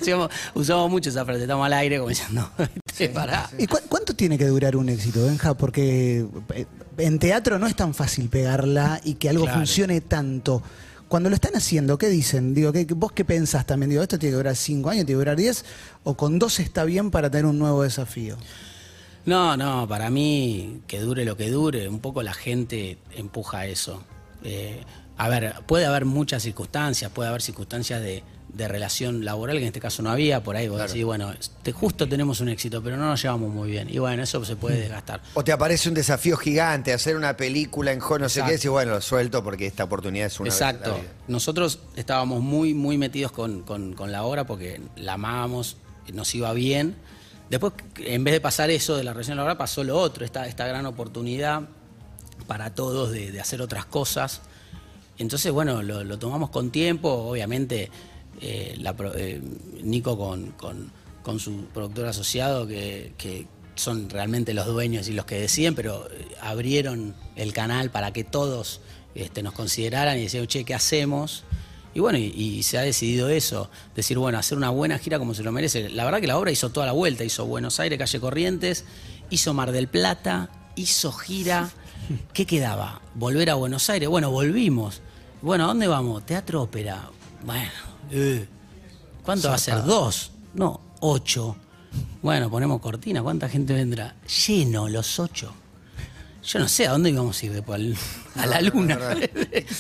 usábamos 0.54 0.90
mucho 0.92 1.10
esa 1.10 1.26
frase, 1.26 1.42
estamos 1.42 1.66
al 1.66 1.74
aire, 1.74 1.98
como 1.98 2.10
diciendo, 2.10 2.50
viste, 2.86 3.10
pará. 3.10 3.50
¿Y 3.58 3.68
cu- 3.68 3.80
cuánto 3.88 4.14
tiene 4.16 4.38
que 4.38 4.46
durar 4.46 4.76
un 4.76 4.90
éxito, 4.90 5.26
Benja? 5.26 5.54
Porque 5.54 6.26
eh, 6.54 6.66
en 6.98 7.20
teatro 7.20 7.60
no 7.60 7.68
es 7.68 7.76
tan 7.76 7.94
fácil 7.94 8.30
pegarla 8.30 9.00
y 9.04 9.16
que 9.16 9.30
algo 9.30 9.44
Claro. 9.44 9.60
funcione 9.60 10.02
tanto. 10.02 10.62
Cuando 11.10 11.30
lo 11.30 11.36
están 11.36 11.56
haciendo, 11.56 11.98
¿qué 11.98 12.08
dicen? 12.08 12.54
Digo, 12.54 12.72
¿qué, 12.72 12.86
¿vos 12.86 13.12
qué 13.12 13.26
pensás 13.26 13.66
también? 13.66 13.90
Digo, 13.90 14.04
¿esto 14.04 14.20
tiene 14.20 14.34
que 14.34 14.38
durar 14.38 14.56
cinco 14.56 14.90
años, 14.90 15.06
tiene 15.06 15.18
que 15.18 15.26
durar 15.26 15.36
diez? 15.36 15.66
¿O 16.04 16.16
con 16.16 16.40
dos 16.40 16.60
está 16.60 16.86
bien 16.86 17.10
para 17.10 17.32
tener 17.32 17.48
un 17.48 17.58
nuevo 17.58 17.84
desafío? 17.84 18.38
No, 19.26 19.58
no, 19.58 19.88
para 19.88 20.10
mí, 20.10 20.82
que 20.88 21.00
dure 21.00 21.26
lo 21.26 21.36
que 21.36 21.50
dure, 21.50 21.90
un 21.90 22.00
poco 22.00 22.24
la 22.24 22.34
gente 22.34 23.00
empuja 23.16 23.66
eso. 23.66 24.04
Eh, 24.44 24.84
a 25.18 25.28
ver, 25.28 25.56
puede 25.68 25.86
haber 25.86 26.06
muchas 26.06 26.44
circunstancias, 26.44 27.12
puede 27.12 27.28
haber 27.28 27.42
circunstancias 27.42 28.02
de, 28.02 28.24
de 28.54 28.68
relación 28.68 29.24
laboral, 29.24 29.56
que 29.58 29.62
en 29.62 29.68
este 29.68 29.80
caso 29.80 30.02
no 30.02 30.10
había, 30.10 30.44
por 30.44 30.56
ahí 30.56 30.68
vos 30.68 30.82
decís, 30.82 31.06
bueno, 31.06 31.32
justo 31.74 32.10
tenemos 32.10 32.42
un 32.42 32.50
éxito, 32.50 32.82
pero 32.84 32.98
no 32.98 33.06
nos 33.06 33.22
llevamos 33.22 33.54
muy 33.54 33.70
bien. 33.70 33.88
Y 33.90 34.00
bueno, 34.00 34.24
eso 34.24 34.44
se 34.44 34.56
puede 34.56 34.80
desgastar. 34.80 35.22
O 35.36 35.44
te 35.44 35.52
aparece 35.52 35.88
un 35.88 35.96
desafío 35.96 36.36
gigante, 36.36 36.92
hacer 36.92 37.16
una 37.16 37.38
película 37.38 37.92
en 37.92 38.00
no 38.00 38.28
sé 38.30 38.42
qué, 38.44 38.60
y 38.62 38.68
bueno, 38.68 38.94
lo 38.94 39.02
suelto 39.02 39.44
porque 39.44 39.68
esta 39.68 39.84
oportunidad 39.84 40.28
es 40.28 40.40
una 40.40 40.50
Exacto. 40.50 41.00
Nosotros 41.28 41.80
estábamos 41.96 42.42
muy, 42.42 42.74
muy 42.74 42.98
metidos 42.98 43.32
con, 43.32 43.62
con- 43.62 43.94
con 43.94 44.12
la 44.12 44.24
obra 44.24 44.46
porque 44.46 44.82
la 44.96 45.14
amábamos, 45.14 45.78
nos 46.12 46.34
iba 46.36 46.52
bien. 46.54 46.96
Después, 47.50 47.74
en 47.98 48.24
vez 48.24 48.34
de 48.34 48.42
pasar 48.42 48.70
eso 48.72 48.98
de 48.98 49.04
la 49.04 49.14
relación 49.14 49.38
laboral, 49.38 49.58
pasó 49.58 49.84
lo 49.84 49.98
otro, 50.00 50.26
esta, 50.26 50.48
esta 50.48 50.68
gran 50.68 50.86
oportunidad 50.86 51.64
para 52.48 52.74
todos 52.74 53.12
de, 53.12 53.32
de 53.32 53.40
hacer 53.40 53.62
otras 53.62 53.86
cosas. 53.86 54.42
Entonces, 55.18 55.52
bueno, 55.52 55.82
lo, 55.84 56.04
lo 56.04 56.18
tomamos 56.18 56.50
con 56.50 56.72
tiempo, 56.72 57.10
obviamente, 57.12 57.92
eh, 58.42 58.76
la 58.80 58.96
eh, 59.16 59.42
Nico 59.84 60.18
con, 60.18 60.52
con- 60.52 60.92
con 61.24 61.40
su 61.40 61.66
productor 61.74 62.08
asociado, 62.08 62.66
que, 62.68 63.14
que 63.18 63.46
son 63.76 64.10
realmente 64.10 64.54
los 64.54 64.66
dueños 64.66 65.08
y 65.10 65.14
los 65.14 65.26
que 65.26 65.40
deciden, 65.40 65.76
pero 65.76 66.08
eh, 66.12 66.28
abrieron 66.42 67.16
el 67.36 67.54
canal 67.54 67.92
para 67.92 68.12
que 68.14 68.24
todos 68.24 68.82
este, 69.16 69.44
nos 69.44 69.54
consideraran 69.54 70.18
y 70.18 70.24
decían, 70.24 70.48
che, 70.48 70.64
¿qué 70.64 70.74
hacemos? 70.74 71.44
Y 71.94 72.00
bueno, 72.00 72.18
y, 72.20 72.26
y 72.36 72.64
se 72.64 72.78
ha 72.78 72.82
decidido 72.82 73.30
eso, 73.30 73.70
decir, 73.96 74.18
bueno, 74.18 74.38
hacer 74.38 74.58
una 74.58 74.70
buena 74.70 74.98
gira 74.98 75.20
como 75.20 75.34
se 75.34 75.44
lo 75.44 75.52
merece. 75.52 75.90
La 75.90 76.06
verdad 76.06 76.22
que 76.22 76.28
la 76.28 76.38
obra 76.38 76.52
hizo 76.52 76.70
toda 76.70 76.86
la 76.86 76.92
vuelta, 76.94 77.24
hizo 77.24 77.46
Buenos 77.46 77.80
Aires, 77.80 77.98
Calle 78.00 78.20
Corrientes, 78.20 78.86
hizo 79.30 79.54
Mar 79.54 79.72
del 79.72 79.88
Plata, 79.88 80.50
hizo 80.76 81.12
gira. 81.12 81.70
¿Qué 82.34 82.46
quedaba? 82.46 83.02
¿Volver 83.16 83.50
a 83.50 83.56
Buenos 83.56 83.90
Aires? 83.90 84.08
Bueno, 84.08 84.32
volvimos. 84.32 85.02
Bueno, 85.42 85.66
¿a 85.66 85.68
dónde 85.68 85.88
vamos? 85.88 86.26
Teatro 86.26 86.62
ópera. 86.62 87.10
Bueno, 87.44 87.70
eh, 88.12 88.48
¿cuánto 89.24 89.50
va 89.50 89.56
a 89.56 89.60
ser? 89.60 89.84
¿Dos? 89.84 90.32
No, 90.54 90.82
ocho. 91.00 91.56
Bueno, 92.22 92.50
ponemos 92.50 92.82
cortina, 92.82 93.22
¿cuánta 93.24 93.50
gente 93.50 93.74
vendrá? 93.74 94.16
Lleno, 94.48 94.88
los 94.90 95.20
ocho. 95.20 95.54
Yo 96.42 96.58
no 96.60 96.68
sé 96.70 96.88
a 96.88 96.92
dónde 96.92 97.10
íbamos 97.10 97.42
a 97.42 97.46
ir 97.46 97.52
después, 97.54 97.76
al- 97.80 97.98
a 98.42 98.46
la 98.48 98.62
luna. 98.62 98.98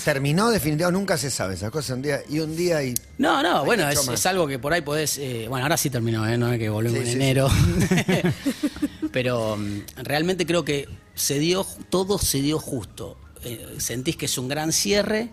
Terminó 0.03 0.49
definitivamente, 0.49 0.99
nunca 0.99 1.17
se 1.17 1.31
sabe 1.31 1.53
esas 1.55 1.71
cosas 1.71 1.95
un 1.95 2.01
día 2.01 2.19
y 2.29 2.39
un 2.39 2.55
día 2.55 2.83
y 2.83 2.93
No, 3.17 3.41
no, 3.41 3.63
bueno, 3.65 3.85
mucho 3.87 4.01
es, 4.01 4.07
más. 4.07 4.19
es 4.19 4.25
algo 4.25 4.45
que 4.47 4.59
por 4.59 4.73
ahí 4.73 4.81
podés. 4.81 5.17
eh, 5.19 5.45
bueno, 5.47 5.63
ahora 5.65 5.77
sí 5.77 5.89
terminó, 5.89 6.27
¿eh? 6.27 6.37
no 6.37 6.51
es 6.51 6.59
que 6.59 6.69
volvemos 6.69 6.99
Sí, 6.99 7.05
en 7.05 7.11
sí, 7.11 7.15
enero. 7.15 7.49
Pero 9.11 9.57
mm, 9.57 9.79
realmente 10.03 10.45
creo 10.45 10.63
que 10.65 10.87
se 11.15 11.39
dio, 11.39 11.65
todo 11.89 12.17
se 12.19 12.41
dio 12.41 12.59
justo. 12.59 13.17
Eh, 13.43 13.75
sentís 13.77 14.17
que 14.17 14.25
es 14.25 14.37
un 14.37 14.47
gran 14.47 14.71
cierre, 14.73 15.29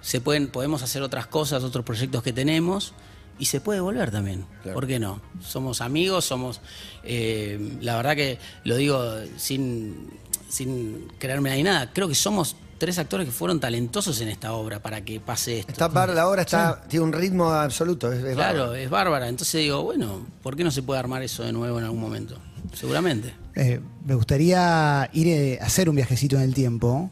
se 0.00 0.20
pueden, 0.20 0.48
podemos 0.48 0.82
hacer 0.82 1.02
otras 1.02 1.26
cosas, 1.26 1.62
otros 1.64 1.84
proyectos 1.84 2.22
que 2.22 2.32
tenemos. 2.32 2.92
Y 3.40 3.44
se 3.46 3.60
puede 3.60 3.78
volver 3.78 4.10
también, 4.10 4.44
Claro. 4.64 4.74
¿por 4.74 4.86
qué 4.88 4.98
no? 4.98 5.20
Somos 5.40 5.80
amigos, 5.80 6.24
somos, 6.24 6.60
eh, 7.04 7.76
la 7.80 7.96
verdad 7.96 8.16
que 8.16 8.38
lo 8.64 8.74
digo 8.76 9.00
sin, 9.36 10.10
sin 10.48 11.06
creerme 11.20 11.50
ahí 11.50 11.62
nada, 11.62 11.92
creo 11.92 12.08
que 12.08 12.16
somos 12.16 12.56
tres 12.78 12.98
actores 12.98 13.26
que 13.26 13.32
fueron 13.32 13.60
talentosos 13.60 14.20
en 14.22 14.28
esta 14.28 14.52
obra 14.54 14.80
para 14.82 15.04
que 15.04 15.20
pase 15.20 15.60
esto. 15.60 15.70
Está 15.70 16.06
la 16.08 16.28
obra 16.28 16.42
está, 16.42 16.82
tiene 16.88 17.04
un 17.04 17.12
ritmo 17.12 17.50
absoluto. 17.50 18.12
es- 18.12 18.24
es 18.24 18.34
Claro, 18.34 18.58
bárbaro. 18.60 18.74
es 18.74 18.90
bárbara. 18.90 19.28
Entonces 19.28 19.60
digo, 19.60 19.84
bueno, 19.84 20.26
¿por 20.42 20.56
qué 20.56 20.64
no 20.64 20.72
se 20.72 20.82
puede 20.82 20.98
armar 20.98 21.22
eso 21.22 21.44
de 21.44 21.52
nuevo 21.52 21.78
en 21.78 21.84
algún 21.84 22.00
momento? 22.00 22.38
Seguramente. 22.74 23.34
Eh, 23.54 23.80
me 24.04 24.14
gustaría 24.16 25.08
ir 25.12 25.28
eh, 25.28 25.58
a 25.62 25.66
hacer 25.66 25.88
un 25.88 25.94
viajecito 25.96 26.34
en 26.36 26.42
el 26.42 26.54
tiempo, 26.54 27.08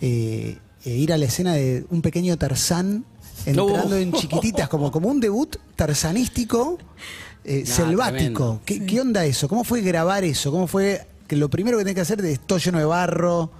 eh, 0.00 0.58
e 0.84 0.90
ir 0.90 1.12
a 1.12 1.18
la 1.18 1.24
escena 1.26 1.54
de 1.54 1.84
un 1.90 2.02
pequeño 2.02 2.36
Tarzán 2.36 3.04
entrando 3.46 3.88
No. 3.90 3.96
en 3.96 4.12
chiquititas, 4.12 4.68
como, 4.68 4.90
como 4.90 5.08
un 5.08 5.20
debut 5.20 5.56
tarzanístico, 5.76 6.78
eh, 7.44 7.64
selvático. 7.66 8.12
tremendo. 8.14 8.60
¿Qué, 8.64 8.84
qué 8.86 9.00
onda 9.00 9.24
eso? 9.24 9.48
¿Cómo 9.48 9.64
fue 9.64 9.80
grabar 9.82 10.24
eso? 10.24 10.50
¿Cómo 10.50 10.66
fue 10.66 11.06
que 11.26 11.36
lo 11.36 11.48
primero 11.50 11.76
que 11.78 11.84
tenés 11.84 11.94
que 11.96 12.00
hacer 12.02 12.24
es 12.24 12.40
todo 12.40 12.58
lleno 12.58 12.78
de 12.78 12.84
barro? 12.84 13.50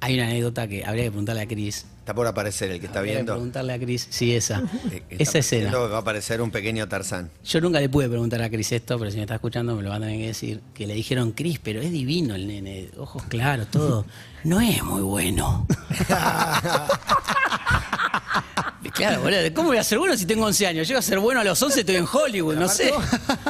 Hay 0.00 0.14
una 0.14 0.24
anécdota 0.26 0.66
que 0.66 0.84
habría 0.84 1.04
que 1.04 1.10
preguntarle 1.10 1.42
a 1.42 1.46
Cris. 1.48 1.84
Está 2.00 2.14
por 2.14 2.26
aparecer 2.26 2.70
el 2.72 2.80
que 2.80 2.86
está 2.86 3.02
viendo. 3.02 3.34
preguntarle 3.34 3.74
a 3.74 3.78
Cris. 3.78 4.08
Sí, 4.10 4.34
esa. 4.34 4.62
Eh, 4.90 5.02
esa 5.10 5.38
escena. 5.38 5.70
Va 5.76 5.96
a 5.96 6.00
aparecer 6.00 6.40
un 6.40 6.50
pequeño 6.50 6.88
Tarzán. 6.88 7.30
Yo 7.44 7.60
nunca 7.60 7.78
le 7.78 7.88
pude 7.88 8.08
preguntar 8.08 8.42
a 8.42 8.50
Cris 8.50 8.72
esto, 8.72 8.98
pero 8.98 9.10
si 9.10 9.18
me 9.18 9.22
está 9.24 9.34
escuchando 9.36 9.76
me 9.76 9.82
lo 9.82 9.90
van 9.90 10.02
a 10.02 10.06
tener 10.06 10.20
que 10.20 10.26
decir. 10.28 10.60
Que 10.74 10.86
le 10.86 10.94
dijeron, 10.94 11.32
Cris, 11.32 11.60
pero 11.62 11.80
es 11.80 11.92
divino 11.92 12.34
el 12.34 12.48
nene, 12.48 12.90
ojos 12.96 13.22
claros, 13.24 13.68
todo. 13.70 14.04
No 14.42 14.58
es 14.58 14.82
muy 14.82 15.02
bueno. 15.02 15.66
claro, 18.94 19.22
boludo, 19.22 19.54
¿cómo 19.54 19.68
voy 19.68 19.78
a 19.78 19.84
ser 19.84 19.98
bueno 19.98 20.16
si 20.16 20.26
tengo 20.26 20.44
11 20.46 20.66
años? 20.66 20.88
Llego 20.88 20.98
a 20.98 21.02
ser 21.02 21.18
bueno 21.18 21.40
a 21.40 21.44
los 21.44 21.60
11, 21.62 21.80
estoy 21.80 21.96
en 21.96 22.06
Hollywood, 22.10 22.56
no 22.56 22.68
sé. 22.68 22.92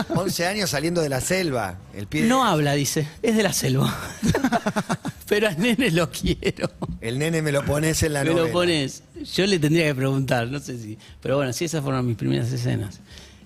11 0.09 0.47
años 0.47 0.71
saliendo 0.71 1.01
de 1.01 1.09
la 1.09 1.21
selva. 1.21 1.79
El 1.95 2.07
pie, 2.07 2.25
No 2.25 2.45
habla, 2.45 2.75
dice, 2.75 3.09
es 3.23 3.37
de 3.37 3.43
la 3.43 3.53
selva. 3.53 3.95
pero 5.31 5.47
al 5.49 5.59
nene 5.61 5.93
lo 5.93 6.11
quiero. 6.11 6.69
El 7.01 7.19
nene 7.21 7.41
me 7.41 7.53
lo 7.53 7.65
pones 7.65 8.03
en 8.03 8.13
la 8.15 8.25
Me 8.25 8.31
novela. 8.31 8.47
lo 8.49 8.53
pones. 8.53 9.05
Yo 9.33 9.47
le 9.47 9.59
tendría 9.61 9.87
que 9.87 9.95
preguntar, 9.95 10.49
no 10.49 10.59
sé 10.59 10.77
si. 10.77 10.99
Pero 11.23 11.37
bueno, 11.37 11.53
sí, 11.53 11.67
esas 11.67 11.83
fueron 11.85 12.05
mis 12.05 12.17
primeras 12.17 12.51
escenas. 12.53 12.99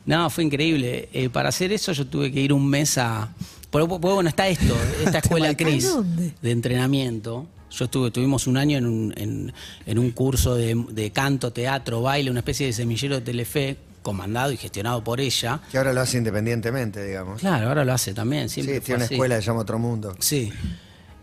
No, 0.06 0.28
fue 0.30 0.44
increíble. 0.44 1.10
Eh, 1.12 1.28
para 1.28 1.50
hacer 1.50 1.72
eso 1.72 1.92
yo 1.92 2.06
tuve 2.06 2.32
que 2.32 2.40
ir 2.40 2.52
un 2.54 2.66
mes 2.66 2.96
a. 2.96 3.28
Porque, 3.70 3.86
bueno, 3.86 4.28
está 4.30 4.48
esto, 4.48 4.74
esta 5.04 5.18
escuela 5.18 5.54
Cris 5.56 5.92
de 6.40 6.50
entrenamiento. 6.50 7.46
Yo 7.70 7.84
estuve, 7.86 8.10
tuvimos 8.10 8.46
un 8.46 8.56
año 8.56 8.78
en 8.78 8.86
un, 8.86 9.12
en, 9.16 9.52
en 9.84 9.98
un 9.98 10.10
curso 10.12 10.54
de, 10.54 10.74
de 10.90 11.10
canto, 11.10 11.52
teatro, 11.52 12.00
baile, 12.02 12.30
una 12.30 12.40
especie 12.40 12.66
de 12.66 12.72
semillero 12.72 13.16
de 13.16 13.20
Telefe, 13.22 13.76
comandado 14.00 14.52
y 14.52 14.56
gestionado 14.56 15.02
por 15.04 15.20
ella. 15.20 15.60
Que 15.72 15.78
ahora 15.78 15.92
lo 15.92 16.00
hace 16.00 16.16
independientemente, 16.18 17.04
digamos. 17.04 17.40
Claro, 17.40 17.68
ahora 17.68 17.84
lo 17.84 17.92
hace 17.92 18.14
también. 18.14 18.48
Sí, 18.48 18.62
Siempre 18.62 18.76
fue 18.76 18.84
tiene 18.86 18.96
una 18.98 19.04
así. 19.06 19.14
escuela 19.14 19.36
que 19.36 19.42
se 19.42 19.46
llama 19.48 19.60
Otro 19.60 19.78
Mundo. 19.78 20.14
Sí, 20.20 20.52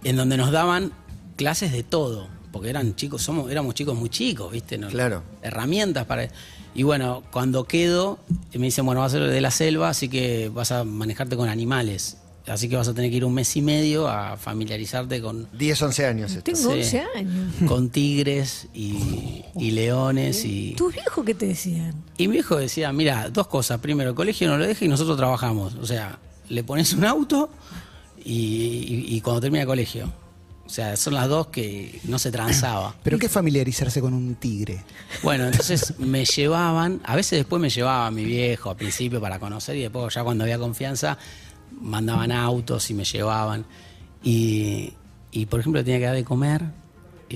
en 0.04 0.16
donde 0.16 0.38
nos 0.38 0.52
daban 0.52 0.92
clases 1.36 1.72
de 1.72 1.84
todo, 1.84 2.28
porque 2.52 2.70
eran 2.70 2.96
chicos, 2.96 3.22
somos, 3.22 3.50
éramos 3.52 3.76
chicos 3.76 3.96
muy 3.98 4.10
chicos, 4.10 4.52
¿viste? 4.52 4.78
No- 4.78 4.88
Claro. 4.90 5.24
Herramientas 5.42 6.06
para... 6.06 6.30
Y 6.74 6.84
bueno, 6.84 7.24
cuando 7.32 7.66
quedo, 7.66 8.20
me 8.54 8.66
dicen, 8.68 8.86
bueno, 8.86 9.02
vas 9.02 9.14
a 9.14 9.18
ser 9.20 9.28
de 9.30 9.42
la 9.42 9.52
selva, 9.52 9.90
así 9.90 10.08
que 10.08 10.50
vas 10.54 10.72
a 10.72 10.86
manejarte 10.86 11.36
con 11.36 11.50
animales. 11.50 12.18
Así 12.48 12.70
que 12.70 12.76
vas 12.78 12.88
a 12.88 12.94
tener 12.94 13.12
que 13.12 13.18
ir 13.18 13.26
un 13.26 13.34
mes 13.34 13.56
y 13.58 13.62
medio 13.62 14.08
a 14.08 14.36
familiarizarte 14.38 15.22
con, 15.22 15.48
10, 15.52 15.82
11 15.82 16.06
años 16.06 16.32
esto. 16.32 16.44
Tengo 16.44 16.58
Sí. 16.72 16.80
11 16.80 17.04
años. 17.16 17.54
con 17.68 17.90
tigres 17.90 18.68
y, 18.74 19.44
y 19.60 19.72
leones 19.72 20.46
y... 20.46 20.74
¿Tus 20.78 20.94
viejos 20.94 21.26
qué 21.26 21.36
te 21.36 21.46
decían? 21.48 21.94
Y 22.18 22.28
mi 22.30 22.38
hijo 22.38 22.56
decía, 22.56 22.92
mira, 22.94 23.30
dos 23.30 23.48
cosas. 23.48 23.80
Primero, 23.82 24.10
el 24.12 24.16
colegio 24.16 24.48
no 24.48 24.58
lo 24.58 24.66
deja 24.66 24.86
y 24.86 24.88
nosotros 24.88 25.18
trabajamos. 25.18 25.76
O 25.76 25.86
sea, 25.86 26.20
le 26.50 26.64
pones 26.64 26.94
un 26.94 27.04
auto 27.06 27.50
y, 28.24 29.06
y- 29.10 29.16
y 29.16 29.22
cuando 29.22 29.42
termina 29.42 29.62
el 29.62 29.68
colegio. 29.68 30.12
O 30.66 30.70
sea, 30.74 30.96
son 30.96 31.16
las 31.16 31.28
dos 31.28 31.48
que 31.48 32.00
no 32.06 32.18
se 32.18 32.32
transaba. 32.32 32.96
¿Pero 33.04 33.18
qué 33.20 33.26
es 33.26 33.32
familiarizarse 33.32 34.00
con 34.00 34.14
un 34.14 34.36
tigre? 34.36 34.84
Bueno, 35.22 35.46
entonces 35.48 35.96
me 36.00 36.24
llevaban, 36.24 37.02
a 37.04 37.16
veces 37.18 37.40
después 37.40 37.62
me 37.62 37.70
llevaba 37.70 38.10
mi 38.12 38.24
viejo 38.24 38.70
al 38.70 38.78
principio 38.78 39.20
para 39.20 39.38
conocer 39.40 39.76
y 39.76 39.82
después 39.82 40.14
ya 40.14 40.24
cuando 40.24 40.44
había 40.46 40.58
confianza 40.58 41.18
mandaban 41.82 42.32
autos 42.32 42.90
y 42.90 42.94
me 42.94 43.04
llevaban. 43.04 43.66
Y, 44.24 44.94
y, 45.32 45.46
por 45.48 45.60
ejemplo 45.60 45.84
tenía 45.84 46.00
que 46.00 46.06
dar 46.06 46.16
de 46.16 46.24
comer, 46.24 46.64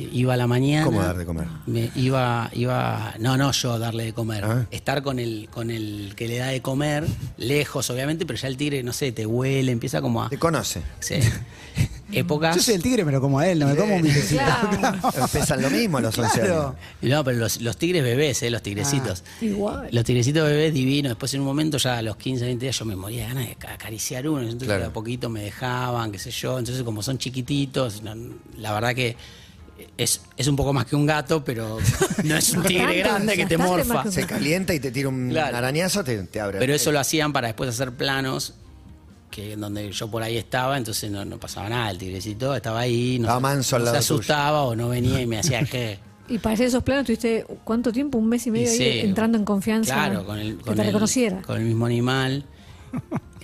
iba 0.01 0.33
a 0.33 0.37
la 0.37 0.47
mañana. 0.47 0.85
¿Cómo 0.85 1.01
dar 1.01 1.17
de 1.17 1.25
comer? 1.25 1.47
Me 1.65 1.89
iba, 1.95 2.49
iba, 2.53 3.13
no, 3.19 3.37
no 3.37 3.51
yo 3.51 3.79
darle 3.79 4.05
de 4.05 4.13
comer, 4.13 4.43
Ah. 4.45 4.65
estar 4.71 5.01
con 5.03 5.19
el, 5.19 5.47
con 5.51 5.71
el 5.71 6.13
que 6.15 6.27
le 6.27 6.37
da 6.37 6.47
de 6.47 6.61
comer, 6.61 7.05
lejos 7.37 7.89
obviamente, 7.89 8.25
pero 8.25 8.37
ya 8.39 8.47
el 8.47 8.57
tigre, 8.57 8.83
no 8.83 8.93
sé, 8.93 9.11
te 9.11 9.25
huele, 9.25 9.71
empieza 9.71 10.01
como 10.01 10.23
a... 10.23 10.29
Te 10.29 10.37
conoce. 10.39 10.81
Sí. 10.99 11.15
Épocas... 12.11 12.55
Yo 12.55 12.61
soy 12.61 12.75
el 12.75 12.83
tigre, 12.83 13.03
me 13.03 13.11
lo 13.11 13.19
como 13.19 13.39
a 13.39 13.47
él, 13.49 13.57
no 13.59 13.67
me 13.67 13.75
como 13.75 13.95
un 13.95 14.01
viejecito. 14.03 14.41
Claro. 14.79 14.99
Empiezan 15.23 15.61
lo 15.61 15.69
mismo 15.71 15.99
los 15.99 16.17
11 16.17 16.39
Claro. 16.39 16.61
años. 16.67 16.75
No, 17.01 17.23
pero 17.23 17.37
los, 17.39 17.59
los 17.61 17.77
tigres 17.77 18.03
bebés, 18.03 18.41
¿eh? 18.43 18.49
los 18.51 18.61
tigrecitos. 18.61 19.23
Igual. 19.41 19.89
Los 19.91 20.03
tigrecitos 20.05 20.47
bebés 20.47 20.73
divinos. 20.73 21.09
Después 21.09 21.33
en 21.33 21.41
un 21.41 21.47
momento, 21.47 21.77
ya 21.77 21.97
a 21.97 22.01
los 22.03 22.15
15, 22.15 22.45
20 22.45 22.63
días, 22.65 22.77
yo 22.77 22.85
me 22.85 22.95
moría 22.95 23.23
de 23.27 23.33
ganas 23.33 23.47
de 23.47 23.67
acariciar 23.67 24.29
uno. 24.29 24.41
Entonces 24.43 24.67
Claro. 24.67 24.81
de 24.81 24.87
a 24.87 24.93
poquito 24.93 25.29
me 25.29 25.41
dejaban, 25.41 26.11
qué 26.11 26.19
sé 26.19 26.29
yo. 26.31 26.59
Entonces 26.59 26.83
como 26.83 27.01
son 27.01 27.17
chiquititos, 27.17 28.03
no- 28.03 28.15
la 28.59 28.71
verdad 28.71 28.93
que 28.93 29.17
es, 29.97 30.21
es 30.37 30.47
un 30.47 30.55
poco 30.55 30.73
más 30.73 30.85
que 30.85 30.95
un 30.95 31.05
gato, 31.05 31.43
pero 31.43 31.77
no 32.23 32.35
es 32.35 32.53
un 32.53 32.63
tigre 32.63 32.99
grande 32.99 33.35
que 33.35 33.45
te 33.45 33.57
morfa. 33.57 34.09
Se 34.11 34.25
calienta 34.25 34.73
y 34.73 34.79
te 34.79 34.91
tira 34.91 35.09
un 35.09 35.29
Claro. 35.29 35.57
arañazo, 35.57 36.03
te, 36.03 36.23
te 36.23 36.39
abre. 36.39 36.59
Pero 36.59 36.73
eso 36.73 36.91
lo 36.91 36.99
hacían 36.99 37.33
para 37.33 37.47
después 37.47 37.69
hacer 37.69 37.91
planos 37.93 38.53
que 39.31 39.53
en 39.53 39.59
donde 39.61 39.91
yo 39.91 40.09
por 40.09 40.23
ahí 40.23 40.37
estaba, 40.37 40.77
entonces 40.77 41.11
no, 41.11 41.25
no 41.25 41.37
pasaba 41.39 41.67
nada. 41.67 41.91
El 41.91 41.97
tigrecito 41.97 42.55
estaba 42.55 42.79
ahí, 42.79 43.19
no, 43.19 43.27
Estaba 43.27 43.55
se- 43.57 43.63
se 43.63 43.75
tuyo. 43.77 43.91
asustaba 43.97 44.61
o 44.63 44.75
no 44.75 44.87
venía 44.89 45.21
y 45.21 45.27
me 45.27 45.39
hacía 45.39 45.63
que... 45.65 45.99
Y 46.27 46.39
para 46.39 46.55
hacer 46.55 46.65
esos 46.67 46.81
planos 46.81 47.05
tuviste 47.05 47.45
cuánto 47.63 47.91
tiempo, 47.91 48.17
un 48.17 48.27
mes 48.27 48.47
y 48.47 48.51
medio 48.51 48.65
Y 48.65 48.69
ahí 48.69 48.77
sí, 48.77 48.99
entrando 49.01 49.37
en 49.37 49.45
confianza. 49.45 49.93
Claro, 49.93 50.25
con 50.25 50.39
el, 50.39 50.57
que 50.57 50.63
con 50.63 50.75
te 50.75 50.81
el- 50.81 50.87
reconociera. 50.87 51.41
con 51.43 51.57
el 51.57 51.65
mismo 51.65 51.85
animal. 51.85 52.45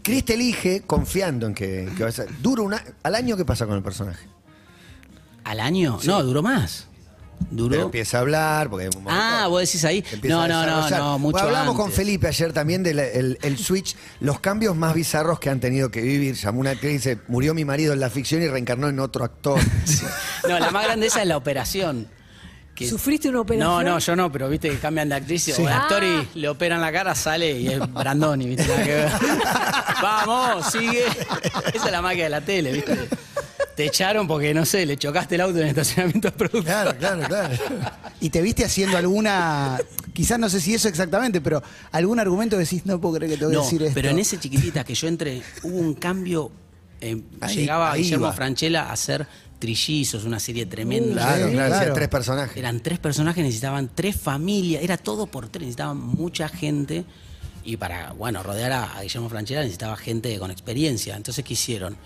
Cris 0.01 0.25
te 0.25 0.33
elige 0.33 0.81
confiando 0.81 1.45
en 1.45 1.53
que, 1.53 1.87
que 1.95 2.03
vas 2.03 2.17
a... 2.19 2.25
Dura 2.41 2.63
una... 2.63 2.83
¿Al 3.03 3.13
año 3.13 3.37
qué 3.37 3.45
pasa 3.45 3.67
con 3.67 3.75
el 3.75 3.83
personaje? 3.83 4.25
¿Al 5.43 5.59
año? 5.59 5.99
No, 6.03 6.23
duró 6.23 6.41
más. 6.41 6.87
Pero 7.39 7.55
Duró. 7.55 7.81
empieza 7.81 8.17
a 8.17 8.21
hablar, 8.21 8.69
porque... 8.69 8.83
hay 8.85 8.89
un 8.95 9.03
momento- 9.03 9.19
Ah, 9.23 9.47
vos 9.47 9.61
decís 9.61 9.83
ahí. 9.83 10.03
No, 10.23 10.47
no, 10.47 10.63
no, 10.65 10.89
no, 10.89 11.17
mucho 11.19 11.31
Bueno, 11.31 11.47
hablamos 11.47 11.75
con. 11.75 11.91
Felipe 11.91 12.27
ayer 12.27 12.53
también 12.53 12.83
del 12.83 12.99
el, 12.99 13.39
el 13.41 13.57
switch, 13.57 13.95
los 14.19 14.39
cambios 14.39 14.75
más 14.75 14.93
bizarros 14.93 15.39
que 15.39 15.49
han 15.49 15.59
tenido 15.59 15.89
que 15.89 16.01
vivir. 16.01 16.35
Llamó 16.35 16.59
una 16.59 16.69
actriz 16.71 16.91
y 16.91 16.93
dice, 16.97 17.17
murió 17.27 17.55
mi 17.55 17.65
marido 17.65 17.93
en 17.93 17.99
la 17.99 18.11
ficción 18.11 18.43
y 18.43 18.47
reencarnó 18.47 18.89
en 18.89 18.99
otro 18.99 19.25
actor. 19.25 19.59
No, 20.47 20.57
la 20.59 20.71
más 20.71 20.83
grande 20.85 21.05
esa 21.07 21.21
es 21.21 21.27
la 21.27 21.37
operación. 21.37 22.07
Que- 22.73 22.87
¿Sufriste 22.89 23.29
una 23.29 23.41
operación? 23.41 23.69
No, 23.69 23.83
no, 23.83 23.99
yo 23.99 24.15
no, 24.15 24.31
pero 24.31 24.47
viste 24.49 24.69
que 24.69 24.77
cambian 24.79 25.07
de 25.09 25.15
actriz 25.15 25.49
o 25.57 25.61
de 25.63 25.71
actor 25.71 26.03
y 26.03 26.39
le 26.39 26.49
operan 26.49 26.81
la 26.81 26.91
cara, 26.91 27.13
sale 27.15 27.59
y 27.59 27.67
es 27.67 27.93
Brandoni, 27.93 28.47
¿viste? 28.47 28.65
Nada 28.67 28.83
que 28.83 28.89
ver. 28.95 29.11
Vamos, 30.01 30.71
sigue. 30.71 31.05
Esa 31.73 31.85
es 31.85 31.91
la 31.91 32.01
magia 32.01 32.23
de 32.25 32.29
la 32.29 32.41
tele, 32.41 32.71
¿viste? 32.73 33.07
Te 33.81 33.87
echaron 33.87 34.27
porque, 34.27 34.53
no 34.53 34.65
sé, 34.65 34.85
le 34.85 34.95
chocaste 34.97 35.35
el 35.35 35.41
auto 35.41 35.57
en 35.57 35.63
el 35.63 35.69
estacionamiento 35.69 36.27
de 36.29 36.31
producción. 36.37 36.63
claro, 36.65 36.95
claro, 36.97 37.23
claro. 37.27 37.55
¿Y 38.19 38.29
te 38.29 38.41
viste 38.41 38.63
haciendo 38.63 38.95
alguna, 38.97 39.79
quizás 40.13 40.37
no 40.37 40.49
sé 40.49 40.61
si 40.61 40.75
eso 40.75 40.87
exactamente, 40.87 41.41
pero 41.41 41.63
algún 41.91 42.19
argumento 42.19 42.57
que 42.57 42.63
decís, 42.63 42.85
no 42.85 43.01
puedo 43.01 43.15
creer 43.15 43.31
que 43.31 43.37
te 43.37 43.45
voy 43.47 43.55
a 43.55 43.59
decir 43.59 43.81
esto? 43.81 43.93
pero 43.95 44.09
en 44.09 44.19
ese 44.19 44.39
chiquitita 44.39 44.83
que 44.83 44.93
yo 44.93 45.07
entré, 45.07 45.41
hubo 45.63 45.77
un 45.77 45.95
cambio. 45.95 46.51
eh, 46.99 47.19
Ahí- 47.39 47.55
llegaba 47.55 47.91
ahí 47.91 48.03
Guillermo 48.03 48.25
iba. 48.27 48.33
Franchella 48.33 48.83
a 48.83 48.91
hacer 48.93 49.25
Trillizos, 49.57 50.23
una 50.25 50.39
serie 50.39 50.65
tremenda. 50.67 51.21
Claro, 51.23 51.47
Sí, 51.49 51.53
claro, 51.55 51.93
tres 51.93 52.07
personajes. 52.09 52.57
Eran 52.57 52.79
tres 52.81 52.99
personajes, 52.99 53.43
necesitaban 53.43 53.89
tres 53.93 54.15
familias, 54.15 54.83
era 54.83 54.97
todo 54.97 55.25
por 55.27 55.49
tres, 55.49 55.61
necesitaban 55.67 55.97
mucha 55.97 56.47
gente. 56.49 57.05
Y 57.63 57.77
para, 57.77 58.13
bueno, 58.13 58.41
rodear 58.43 58.71
a, 58.71 58.97
a 58.97 59.01
Guillermo 59.01 59.29
Franchella 59.29 59.61
necesitaba 59.61 59.95
gente 59.97 60.37
con 60.39 60.51
experiencia. 60.51 61.15
Entonces, 61.15 61.43
¿qué 61.45 61.53
hicieron? 61.53 61.97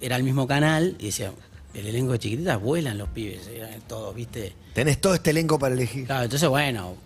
Era 0.00 0.16
el 0.16 0.22
mismo 0.22 0.46
canal 0.46 0.96
y 0.98 1.06
decían, 1.06 1.32
el 1.74 1.86
elenco 1.86 2.12
de 2.12 2.18
chiquititas 2.18 2.60
vuelan 2.60 2.98
los 2.98 3.08
pibes, 3.10 3.46
eran 3.46 3.80
todos, 3.88 4.14
¿viste? 4.14 4.52
Tenés 4.74 5.00
todo 5.00 5.14
este 5.14 5.30
elenco 5.30 5.58
para 5.58 5.74
elegir. 5.74 6.06
Claro, 6.06 6.24
entonces, 6.24 6.48
bueno, 6.48 6.96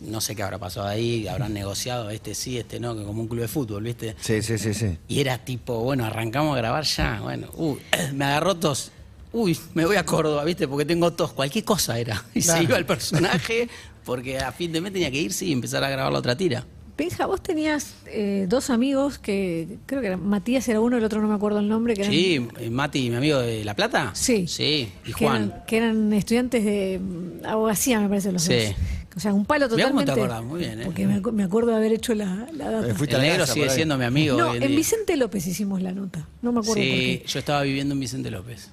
no 0.00 0.20
sé 0.20 0.34
qué 0.36 0.42
habrá 0.42 0.58
pasado 0.58 0.86
ahí, 0.86 1.26
habrán 1.28 1.52
negociado 1.52 2.08
este 2.10 2.34
sí, 2.34 2.58
este 2.58 2.78
no, 2.80 2.96
que 2.96 3.04
como 3.04 3.22
un 3.22 3.28
club 3.28 3.40
de 3.42 3.48
fútbol, 3.48 3.82
¿viste? 3.82 4.16
Sí, 4.20 4.40
sí, 4.42 4.56
sí, 4.58 4.72
sí. 4.74 4.96
Y 5.08 5.20
era 5.20 5.38
tipo, 5.44 5.80
bueno, 5.80 6.04
arrancamos 6.04 6.54
a 6.54 6.58
grabar 6.58 6.84
ya. 6.84 7.20
Bueno, 7.22 7.48
uy, 7.56 7.78
me 8.14 8.24
agarró 8.26 8.54
tos. 8.54 8.90
Uy, 9.32 9.58
me 9.74 9.84
voy 9.84 9.96
a 9.96 10.04
Córdoba, 10.06 10.44
¿viste? 10.44 10.66
Porque 10.68 10.84
tengo 10.86 11.12
tos. 11.12 11.32
Cualquier 11.32 11.64
cosa 11.64 11.98
era. 11.98 12.22
Y 12.34 12.40
Claro. 12.42 12.58
se 12.58 12.64
iba 12.64 12.78
el 12.78 12.86
personaje 12.86 13.68
porque 14.04 14.38
a 14.38 14.52
fin 14.52 14.72
de 14.72 14.80
mes 14.80 14.92
tenía 14.92 15.10
que 15.10 15.18
irse 15.20 15.44
y 15.44 15.52
empezar 15.52 15.82
a 15.84 15.90
grabar 15.90 16.12
la 16.12 16.20
otra 16.20 16.36
tira. 16.36 16.64
Benja, 16.96 17.26
vos 17.26 17.42
tenías 17.42 17.94
eh, 18.06 18.46
dos 18.48 18.70
amigos 18.70 19.18
que 19.18 19.68
creo 19.84 20.00
que 20.00 20.06
eran, 20.06 20.26
Matías 20.26 20.66
era 20.68 20.80
uno, 20.80 20.96
el 20.96 21.04
otro 21.04 21.20
no 21.20 21.28
me 21.28 21.34
acuerdo 21.34 21.58
el 21.58 21.68
nombre. 21.68 21.92
Que 21.94 22.02
eran, 22.02 22.12
Sí, 22.12 22.48
eh, 22.58 22.70
Mati, 22.70 23.10
mi 23.10 23.16
amigo 23.16 23.38
de 23.38 23.64
La 23.64 23.74
Plata. 23.74 24.12
Sí. 24.14 24.46
Sí, 24.48 24.88
y 25.04 25.12
que 25.12 25.24
Juan. 25.26 25.44
Eran, 25.52 25.64
que 25.66 25.76
eran 25.76 26.12
estudiantes 26.14 26.64
de 26.64 26.98
mm, 26.98 27.44
abogacía, 27.46 28.00
me 28.00 28.08
parece, 28.08 28.32
los 28.32 28.42
Sí. 28.42 28.54
dos. 28.54 28.74
O 29.14 29.20
sea, 29.20 29.32
un 29.32 29.46
palo 29.46 29.66
cómo 29.66 29.76
te 29.76 29.82
totalmente. 29.82 30.12
acordás, 30.12 30.44
muy 30.44 30.60
bien, 30.60 30.80
¿eh? 30.80 30.84
Porque 30.84 31.06
me, 31.06 31.22
acu- 31.22 31.32
me 31.32 31.42
acuerdo 31.42 31.70
de 31.70 31.76
haber 31.76 31.92
hecho 31.92 32.14
la, 32.14 32.46
la 32.54 32.70
data. 32.70 32.88
Eh, 32.88 32.94
fuiste 32.94 33.14
El 33.16 33.20
a 33.22 33.24
la 33.24 33.30
negro 33.30 33.46
sigue 33.46 33.70
siendo 33.70 33.96
mi 33.98 34.04
amigo. 34.04 34.36
no, 34.38 34.54
en. 34.54 34.76
Vicente 34.76 35.16
López 35.16 35.46
hicimos 35.46 35.80
la 35.82 35.92
nota. 35.92 36.26
No 36.42 36.52
me 36.52 36.60
acuerdo 36.60 36.82
por 36.82 36.82
Sí, 36.82 37.20
qué. 37.20 37.24
yo 37.26 37.38
estaba 37.38 37.62
viviendo 37.62 37.94
en 37.94 38.00
Vicente 38.00 38.30
López. 38.30 38.68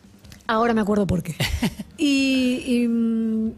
Ahora 0.48 0.74
me 0.74 0.82
acuerdo 0.82 1.08
por 1.08 1.24
qué. 1.24 1.36
Y, 1.98 2.64
y, 2.66 2.88
mm, 2.90 3.52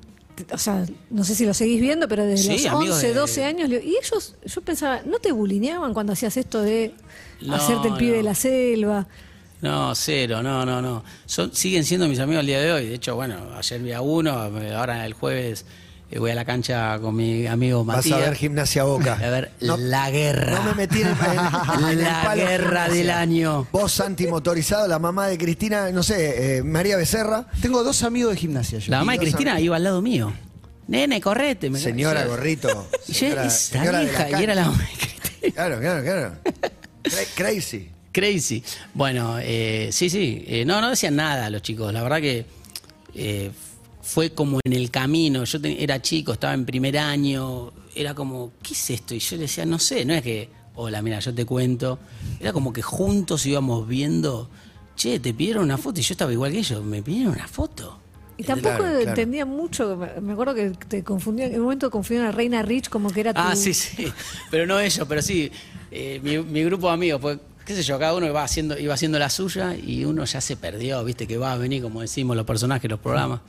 o 0.51 0.57
sea, 0.57 0.85
no 1.09 1.23
sé 1.23 1.35
si 1.35 1.45
lo 1.45 1.53
seguís 1.53 1.79
viendo, 1.81 2.07
pero 2.07 2.25
desde 2.25 2.57
Sí, 2.57 2.63
los 2.63 2.73
amigos 2.73 2.95
11, 2.95 3.07
de- 3.07 3.13
12 3.13 3.43
años, 3.45 3.69
y 3.69 3.75
ellos, 3.97 4.35
yo 4.45 4.61
pensaba, 4.61 5.01
¿no 5.05 5.19
te 5.19 5.31
bulineaban 5.31 5.93
cuando 5.93 6.13
hacías 6.13 6.35
esto 6.37 6.61
de 6.61 6.93
No, 7.41 7.55
hacerte 7.55 7.87
el 7.89 7.95
pibe 7.95 8.17
de 8.17 8.23
la 8.23 8.35
selva? 8.35 9.07
No, 9.61 9.95
cero, 9.95 10.43
no, 10.43 10.65
no, 10.65 10.81
no. 10.81 11.03
Son, 11.25 11.53
siguen 11.55 11.83
siendo 11.85 12.07
mis 12.07 12.19
amigos 12.19 12.41
al 12.41 12.45
día 12.45 12.59
de 12.61 12.71
hoy. 12.71 12.87
De 12.87 12.95
hecho, 12.95 13.15
bueno, 13.15 13.37
ayer 13.57 13.81
vi 13.81 13.93
a 13.93 14.01
uno, 14.01 14.31
ahora 14.31 15.05
el 15.05 15.13
jueves 15.13 15.65
voy 16.19 16.31
a 16.31 16.35
la 16.35 16.45
cancha 16.45 16.97
con 16.99 17.15
mi 17.15 17.45
amigo 17.47 17.83
Vas 17.83 17.97
Matías. 17.97 18.17
a 18.17 18.21
ver 18.21 18.35
Gimnasia 18.35 18.83
Boca. 18.83 19.13
A 19.21 19.29
ver, 19.29 19.51
No- 19.61 19.75
la 19.77 20.09
guerra. 20.11 20.51
No 20.59 20.63
me 20.63 20.73
metí 20.75 21.01
en, 21.01 21.07
en- 21.09 21.83
en 21.83 21.89
el 21.89 22.01
La 22.03 22.23
palo 22.23 22.45
guerra 22.45 22.87
del 22.89 23.09
año. 23.09 23.67
Vos, 23.71 23.99
antimotorizado, 23.99 24.87
la 24.87 24.99
mamá 24.99 25.27
de 25.27 25.37
Cristina, 25.37 25.89
no 25.91 26.03
sé, 26.03 26.57
eh, 26.57 26.63
María 26.63 26.95
Becerra. 26.97 27.47
Tengo 27.61 27.83
dos 27.83 28.03
amigos 28.03 28.31
de 28.33 28.37
gimnasia. 28.39 28.79
yo. 28.79 28.91
La 28.91 28.99
mamá 28.99 29.13
de 29.13 29.19
Cristina 29.19 29.51
amigos. 29.53 29.65
iba 29.65 29.75
al 29.75 29.83
lado 29.83 30.01
mío. 30.01 30.31
Nene, 30.87 31.19
correte. 31.19 31.69
me- 31.69 31.79
Señora 31.79 32.23
yo- 32.23 32.29
Gorrito. 32.29 32.87
Y 33.07 33.11
yo, 33.13 33.19
Señora, 33.19 33.45
esa 33.45 33.57
señora 33.57 33.99
de 33.99 34.05
vieja, 34.05 34.29
la 34.29 34.39
y 34.39 34.43
era 34.43 34.55
la 34.55 34.65
mamá 34.65 34.77
de 34.83 34.85
Cristina. 34.97 35.53
Claro, 35.53 35.79
claro, 35.79 36.03
claro. 36.03 36.35
Cra- 37.03 37.27
Crazy. 37.35 37.89
Crazy. 38.11 38.63
Bueno, 38.93 39.37
eh, 39.41 39.89
sí, 39.91 40.09
sí. 40.09 40.45
eh, 40.47 40.63
no, 40.65 40.79
no 40.81 40.89
decían 40.91 41.15
nada 41.17 41.49
los 41.49 41.61
chicos. 41.61 41.91
La 41.91 42.01
verdad 42.01 42.21
que 42.21 42.45
eh, 43.13 43.51
fue 44.05 44.29
como 44.31 44.59
en 44.63 44.73
el 44.73 44.91
camino. 44.91 45.43
Yo 45.45 45.59
te- 45.59 45.83
era 45.83 46.01
chico, 46.01 46.33
estaba 46.33 46.53
en 46.53 46.63
primer 46.65 46.97
año. 46.97 47.73
Era 47.95 48.13
como, 48.13 48.51
¿qué 48.61 48.73
es 48.73 48.89
esto? 48.91 49.15
Y 49.15 49.19
yo 49.19 49.35
le 49.35 49.43
decía, 49.43 49.65
no 49.65 49.79
sé, 49.79 50.05
no 50.05 50.13
es 50.13 50.21
que, 50.21 50.49
hola, 50.75 51.01
mira, 51.01 51.19
yo 51.19 51.33
te 51.33 51.43
cuento. 51.45 51.97
Era 52.39 52.53
como 52.53 52.71
que 52.71 52.81
juntos 52.81 53.45
íbamos 53.45 53.87
viendo, 53.87 54.49
che, 54.95 55.19
te 55.19 55.33
pidieron 55.33 55.63
una 55.63 55.77
foto. 55.77 55.99
Y 55.99 56.03
yo 56.03 56.13
estaba 56.13 56.31
igual 56.31 56.51
que 56.51 56.59
ellos, 56.59 56.83
me 56.83 57.01
pidieron 57.01 57.33
una 57.33 57.47
foto. 57.47 57.99
Y 58.37 58.43
tampoco 58.43 58.75
Claro, 58.79 58.93
claro. 58.95 59.09
entendía 59.09 59.45
mucho, 59.45 59.95
me 59.95 60.19
me 60.21 60.33
acuerdo 60.33 60.53
que 60.53 60.69
te 60.71 61.03
confundían, 61.05 61.51
en 61.51 61.57
un 61.59 61.63
momento 61.63 61.89
confundían 61.89 62.27
a 62.27 62.31
Reina 62.33 62.61
Rich 62.63 62.89
como 62.89 63.09
que 63.09 63.21
era 63.21 63.33
tu... 63.33 63.39
Ah, 63.39 63.55
sí, 63.55 63.73
sí. 63.73 64.05
Pero 64.51 64.65
no 64.67 64.77
ellos, 64.79 65.07
pero 65.07 65.21
sí. 65.21 65.49
eh, 65.89 66.19
mi, 66.21 66.39
mi 66.39 66.61
grupo 66.65 66.87
de 66.87 66.93
amigos, 66.95 67.21
pues, 67.21 67.39
qué 67.65 67.73
sé 67.73 67.81
yo, 67.81 67.97
cada 67.97 68.13
uno 68.13 68.25
iba 68.27 68.43
haciendo, 68.43 68.77
iba 68.77 68.93
haciendo 68.93 69.17
la 69.19 69.29
suya 69.29 69.73
y 69.77 70.03
uno 70.03 70.25
ya 70.25 70.41
se 70.41 70.57
perdió, 70.57 71.01
viste, 71.05 71.25
que 71.27 71.37
va 71.37 71.53
a 71.53 71.57
venir, 71.57 71.81
como 71.81 72.01
decimos 72.01 72.35
los 72.35 72.45
personajes, 72.45 72.91
los 72.91 72.99
programas. 72.99 73.39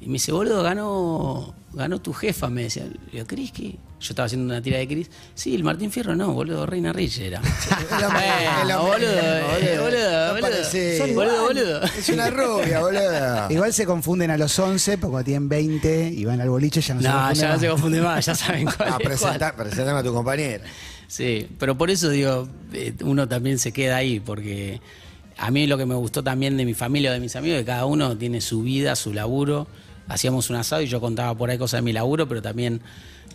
Y 0.00 0.06
me 0.06 0.14
dice, 0.14 0.30
boludo, 0.32 0.62
ganó, 0.62 1.54
ganó 1.72 1.98
tu 2.00 2.12
jefa, 2.12 2.48
me 2.50 2.64
decía. 2.64 2.84
Le 2.84 2.98
digo, 3.12 3.26
Cris, 3.26 3.50
¿qué? 3.52 3.76
Yo 3.98 4.10
estaba 4.10 4.26
haciendo 4.26 4.44
una 4.52 4.60
tira 4.60 4.76
de 4.76 4.86
Cris. 4.86 5.10
Sí, 5.34 5.54
el 5.54 5.64
Martín 5.64 5.90
Fierro 5.90 6.14
no, 6.14 6.32
boludo, 6.32 6.66
Reina 6.66 6.92
Rich 6.92 7.18
era. 7.20 7.40
Bueno, 7.90 8.68
lo 8.68 8.82
boludo, 8.82 9.08
eh, 9.08 9.78
boludo, 9.80 10.34
No 10.34 10.40
boludo. 10.40 11.14
Boludo, 11.14 11.42
boludo. 11.46 11.82
Es 11.84 12.08
una 12.10 12.30
rubia, 12.30 12.80
boludo. 12.80 13.50
Igual 13.50 13.72
se 13.72 13.86
confunden 13.86 14.30
a 14.30 14.36
los 14.36 14.58
11, 14.58 14.98
porque 14.98 15.10
cuando 15.10 15.24
tienen 15.24 15.48
20 15.48 16.08
y 16.14 16.24
van 16.26 16.40
al 16.40 16.50
boliche 16.50 16.80
ya 16.82 16.94
no, 16.94 17.00
se 17.00 17.08
No, 17.08 17.14
confunden 17.14 17.34
ya 17.40 17.46
no 17.46 17.52
más. 17.54 17.60
se 17.60 17.68
confunde 17.68 18.00
más, 18.02 18.26
ya 18.26 18.34
saben 18.34 18.64
cuál 18.76 18.76
Ah, 18.80 18.84
es 18.86 18.88
cuál. 18.90 19.02
presenta, 19.02 19.56
presentame 19.56 19.98
a 20.00 20.02
tu 20.02 20.12
compañera. 20.12 20.64
Sí, 21.08 21.48
pero 21.58 21.78
por 21.78 21.90
eso 21.90 22.10
digo, 22.10 22.48
eh, 22.74 22.92
uno 23.02 23.26
también 23.28 23.58
se 23.58 23.72
queda 23.72 23.96
ahí, 23.96 24.20
porque 24.20 24.80
a 25.38 25.50
mí 25.50 25.66
lo 25.66 25.78
que 25.78 25.86
me 25.86 25.94
gustó 25.94 26.22
también 26.22 26.56
de 26.58 26.64
mi 26.66 26.74
familia 26.74 27.10
o 27.10 27.14
de 27.14 27.20
mis 27.20 27.34
amigos, 27.36 27.60
que 27.60 27.64
cada 27.64 27.86
uno 27.86 28.16
tiene 28.18 28.40
su 28.42 28.62
vida, 28.62 28.94
su 28.96 29.12
laburo. 29.14 29.66
Hacíamos 30.08 30.50
un 30.50 30.56
asado 30.56 30.82
y 30.82 30.86
yo 30.86 31.00
contaba 31.00 31.34
por 31.34 31.50
ahí 31.50 31.58
cosas 31.58 31.78
de 31.78 31.82
mi 31.82 31.92
laburo, 31.92 32.28
pero 32.28 32.40
también 32.42 32.80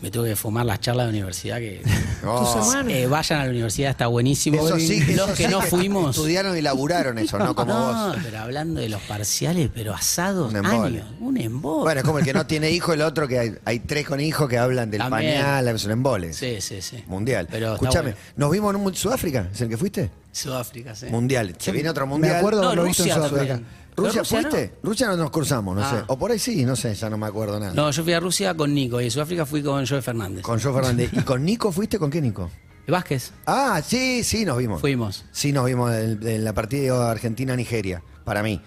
me 0.01 0.09
tuve 0.09 0.29
que 0.29 0.35
fumar 0.35 0.65
las 0.65 0.79
charlas 0.79 1.05
de 1.07 1.11
universidad 1.11 1.57
que 1.59 1.81
Oh. 2.23 2.73
Eh, 2.87 3.07
vayan 3.07 3.39
a 3.41 3.45
la 3.45 3.49
universidad, 3.49 3.89
está 3.89 4.05
buenísimo. 4.05 4.63
Eso 4.67 4.77
sí, 4.77 4.99
Los 5.15 5.29
eso 5.29 5.35
que 5.35 5.45
sí 5.45 5.51
no 5.51 5.59
fuimos. 5.61 6.15
Estudiaron 6.15 6.55
y 6.55 6.61
laburaron 6.61 7.17
eso, 7.17 7.39
no 7.39 7.55
como 7.55 7.73
no, 7.73 8.09
vos. 8.09 8.17
pero 8.23 8.39
hablando 8.39 8.79
de 8.79 8.89
los 8.89 9.01
parciales, 9.01 9.71
pero 9.73 9.93
asados 9.95 10.51
Un 10.51 10.57
embole. 10.57 10.99
años, 11.01 11.07
un 11.19 11.37
embole. 11.37 11.83
Bueno, 11.83 12.01
es 12.01 12.05
como 12.05 12.19
el 12.19 12.25
que 12.25 12.33
no 12.33 12.45
tiene 12.45 12.69
hijo, 12.69 12.93
el 12.93 13.01
otro 13.01 13.27
que 13.27 13.39
hay, 13.39 13.55
hay 13.65 13.79
tres 13.79 14.05
con 14.05 14.19
hijos 14.21 14.47
que 14.47 14.59
hablan 14.59 14.91
del 14.91 14.99
También. 15.01 15.41
pañal, 15.41 15.67
es 15.69 15.83
un 15.85 15.91
embole. 15.91 16.31
sí, 16.33 16.61
sí, 16.61 16.79
sí. 16.81 17.03
Mundial. 17.07 17.47
Pero 17.49 17.73
Escúchame, 17.73 18.11
bueno. 18.11 18.17
¿nos 18.37 18.51
vimos 18.51 18.75
en 18.75 18.81
un 18.81 18.95
Sudáfrica? 18.95 19.49
¿Es 19.51 19.61
el 19.61 19.69
que 19.69 19.77
fuiste? 19.77 20.11
Sudáfrica, 20.31 20.93
sí. 20.95 21.07
Mundial. 21.07 21.55
Se 21.57 21.71
viene 21.71 21.89
otro 21.89 22.05
mundial. 22.05 22.33
Me 22.33 22.37
acuerdo 22.39 22.61
No, 22.61 22.67
haberlo 22.67 22.83
visto 22.85 23.01
en 23.03 23.09
Rusia 23.09 23.27
Sudáfrica. 23.29 23.53
también. 23.55 23.80
¿Rusia, 23.95 24.21
Rusia 24.21 24.41
fuiste? 24.41 24.73
Rusia 24.83 25.07
no 25.07 25.17
nos 25.17 25.31
cruzamos, 25.31 25.75
no 25.75 25.83
Ah. 25.83 25.89
sé. 25.91 26.03
O 26.07 26.17
por 26.17 26.31
ahí 26.31 26.39
sí, 26.39 26.65
no 26.65 26.75
sé, 26.75 26.93
ya 26.95 27.09
no 27.09 27.17
me 27.17 27.27
acuerdo 27.27 27.59
nada. 27.59 27.73
No, 27.73 27.91
yo 27.91 28.03
fui 28.03 28.13
a 28.13 28.19
Rusia 28.19 28.53
con 28.55 28.73
Nico 28.73 28.99
y 29.01 29.05
en 29.05 29.11
Sudáfrica 29.11 29.45
fui 29.45 29.61
con 29.61 29.85
Joe 29.85 30.01
Fernández. 30.01 30.41
Con 30.43 30.59
Joe 30.59 30.73
Fernández. 30.73 31.09
¿Y 31.13 31.21
con 31.21 31.43
Nico 31.43 31.71
fuiste? 31.71 31.99
¿Con 31.99 32.09
qué 32.09 32.21
Nico? 32.21 32.49
Vázquez, 32.87 33.31
Ah, 33.45 33.81
sí, 33.85 34.23
sí, 34.23 34.43
nos 34.43 34.57
vimos. 34.57 34.81
fuimos. 34.81 35.23
Sí, 35.31 35.51
nos 35.53 35.65
vimos 35.65 35.93
en, 35.93 36.25
en 36.27 36.43
la 36.43 36.53
partida 36.53 37.09
Argentina-Nigeria, 37.11 38.03
para 38.25 38.43
mí. 38.43 38.59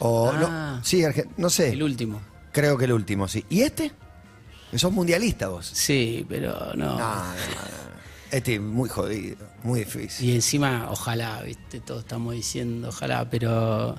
O, 0.00 0.30
Ah. 0.32 0.76
no, 0.76 0.84
sí, 0.84 1.00
Arge- 1.02 1.28
no 1.36 1.50
sé. 1.50 1.70
El 1.72 1.82
último. 1.82 2.20
Creo 2.52 2.76
que 2.78 2.84
el 2.84 2.92
último, 2.92 3.26
sí. 3.26 3.44
¿Y 3.48 3.62
este? 3.62 3.90
Sos 4.76 4.92
mundialista 4.92 5.48
vos. 5.48 5.66
Sí, 5.72 6.24
pero 6.28 6.52
no. 6.74 6.86
No, 6.86 6.98
no, 6.98 6.98
no. 6.98 7.84
Este 8.30 8.56
es 8.56 8.60
muy 8.60 8.88
jodido, 8.88 9.36
muy 9.62 9.80
difícil. 9.80 10.28
Y 10.28 10.34
encima, 10.34 10.88
ojalá, 10.90 11.40
viste, 11.42 11.78
todos 11.80 12.00
estamos 12.02 12.34
diciendo, 12.34 12.88
ojalá, 12.88 13.28
pero. 13.30 13.96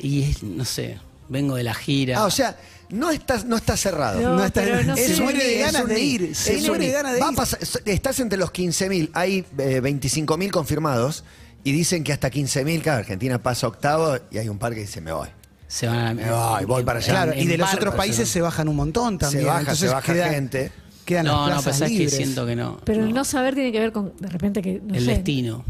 Y 0.00 0.22
es, 0.24 0.42
no 0.42 0.64
sé, 0.64 0.98
vengo 1.28 1.54
de 1.56 1.62
la 1.62 1.74
gira. 1.74 2.18
Ah, 2.20 2.24
o 2.26 2.30
sea, 2.30 2.56
no 2.90 3.10
está, 3.10 3.42
no 3.44 3.56
está 3.56 3.76
cerrado. 3.76 4.20
No, 4.20 4.36
No 4.36 4.44
está- 4.44 4.62
pero 4.62 4.82
no 4.82 4.96
se 4.96 5.14
sé. 5.16 5.22
muere 5.22 5.38
de 5.44 5.60
Es 5.60 5.66
ganas 5.66 5.82
un 5.82 5.88
de 5.88 6.00
ir, 6.00 6.22
es 6.24 6.38
se 6.38 6.56
un 6.56 6.66
muere 6.68 6.86
de 6.86 6.92
ganas 6.92 7.14
de 7.14 7.20
Va 7.20 7.28
a 7.28 7.30
ir. 7.30 7.36
pasar- 7.36 7.60
estás 7.84 8.20
entre 8.20 8.38
los 8.38 8.50
15.000, 8.52 9.10
hay 9.14 9.44
eh, 9.58 9.80
25.000 9.82 10.50
confirmados 10.50 11.24
y 11.62 11.72
dicen 11.72 12.02
que 12.04 12.12
hasta 12.12 12.30
15.000, 12.30 12.80
claro, 12.82 12.98
Argentina 13.00 13.40
pasa 13.42 13.68
octavo 13.68 14.16
y 14.30 14.38
hay 14.38 14.48
un 14.48 14.58
par 14.58 14.74
que 14.74 14.80
dice 14.80 15.00
me 15.00 15.12
voy. 15.12 15.28
se 15.68 15.86
van 15.86 15.98
a. 15.98 16.14
Me 16.14 16.30
voy, 16.30 16.64
voy 16.64 16.82
para 16.84 16.98
allá. 16.98 17.12
Claro, 17.12 17.32
y 17.34 17.46
de 17.46 17.56
los 17.58 17.72
otros 17.74 17.94
países 17.94 18.28
se 18.28 18.40
bajan 18.40 18.66
un 18.68 18.74
montón 18.76 19.18
también. 19.18 19.42
Se 19.42 19.46
baja, 19.46 19.60
entonces 19.60 19.88
se 19.88 19.94
baja 19.94 20.12
queda- 20.12 20.28
gente. 20.30 20.72
Quedan 21.04 21.26
No, 21.26 21.46
las 21.48 21.56
no, 21.58 21.62
plazas 21.62 21.88
que 21.90 22.08
siento 22.08 22.46
que 22.46 22.56
no. 22.56 22.78
Pero 22.84 23.02
el 23.02 23.08
no. 23.10 23.16
no 23.16 23.24
saber 23.24 23.54
tiene 23.54 23.70
que 23.72 23.78
ver 23.80 23.90
con, 23.92 24.12
de 24.18 24.28
repente, 24.28 24.62
que 24.62 24.80
no 24.84 24.94
El 24.94 25.04
sé, 25.04 25.10
destino. 25.12 25.64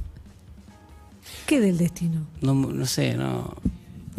¿Qué 1.46 1.60
del 1.60 1.78
destino? 1.78 2.26
No, 2.40 2.54
no 2.54 2.86
sé, 2.86 3.14
no. 3.14 3.54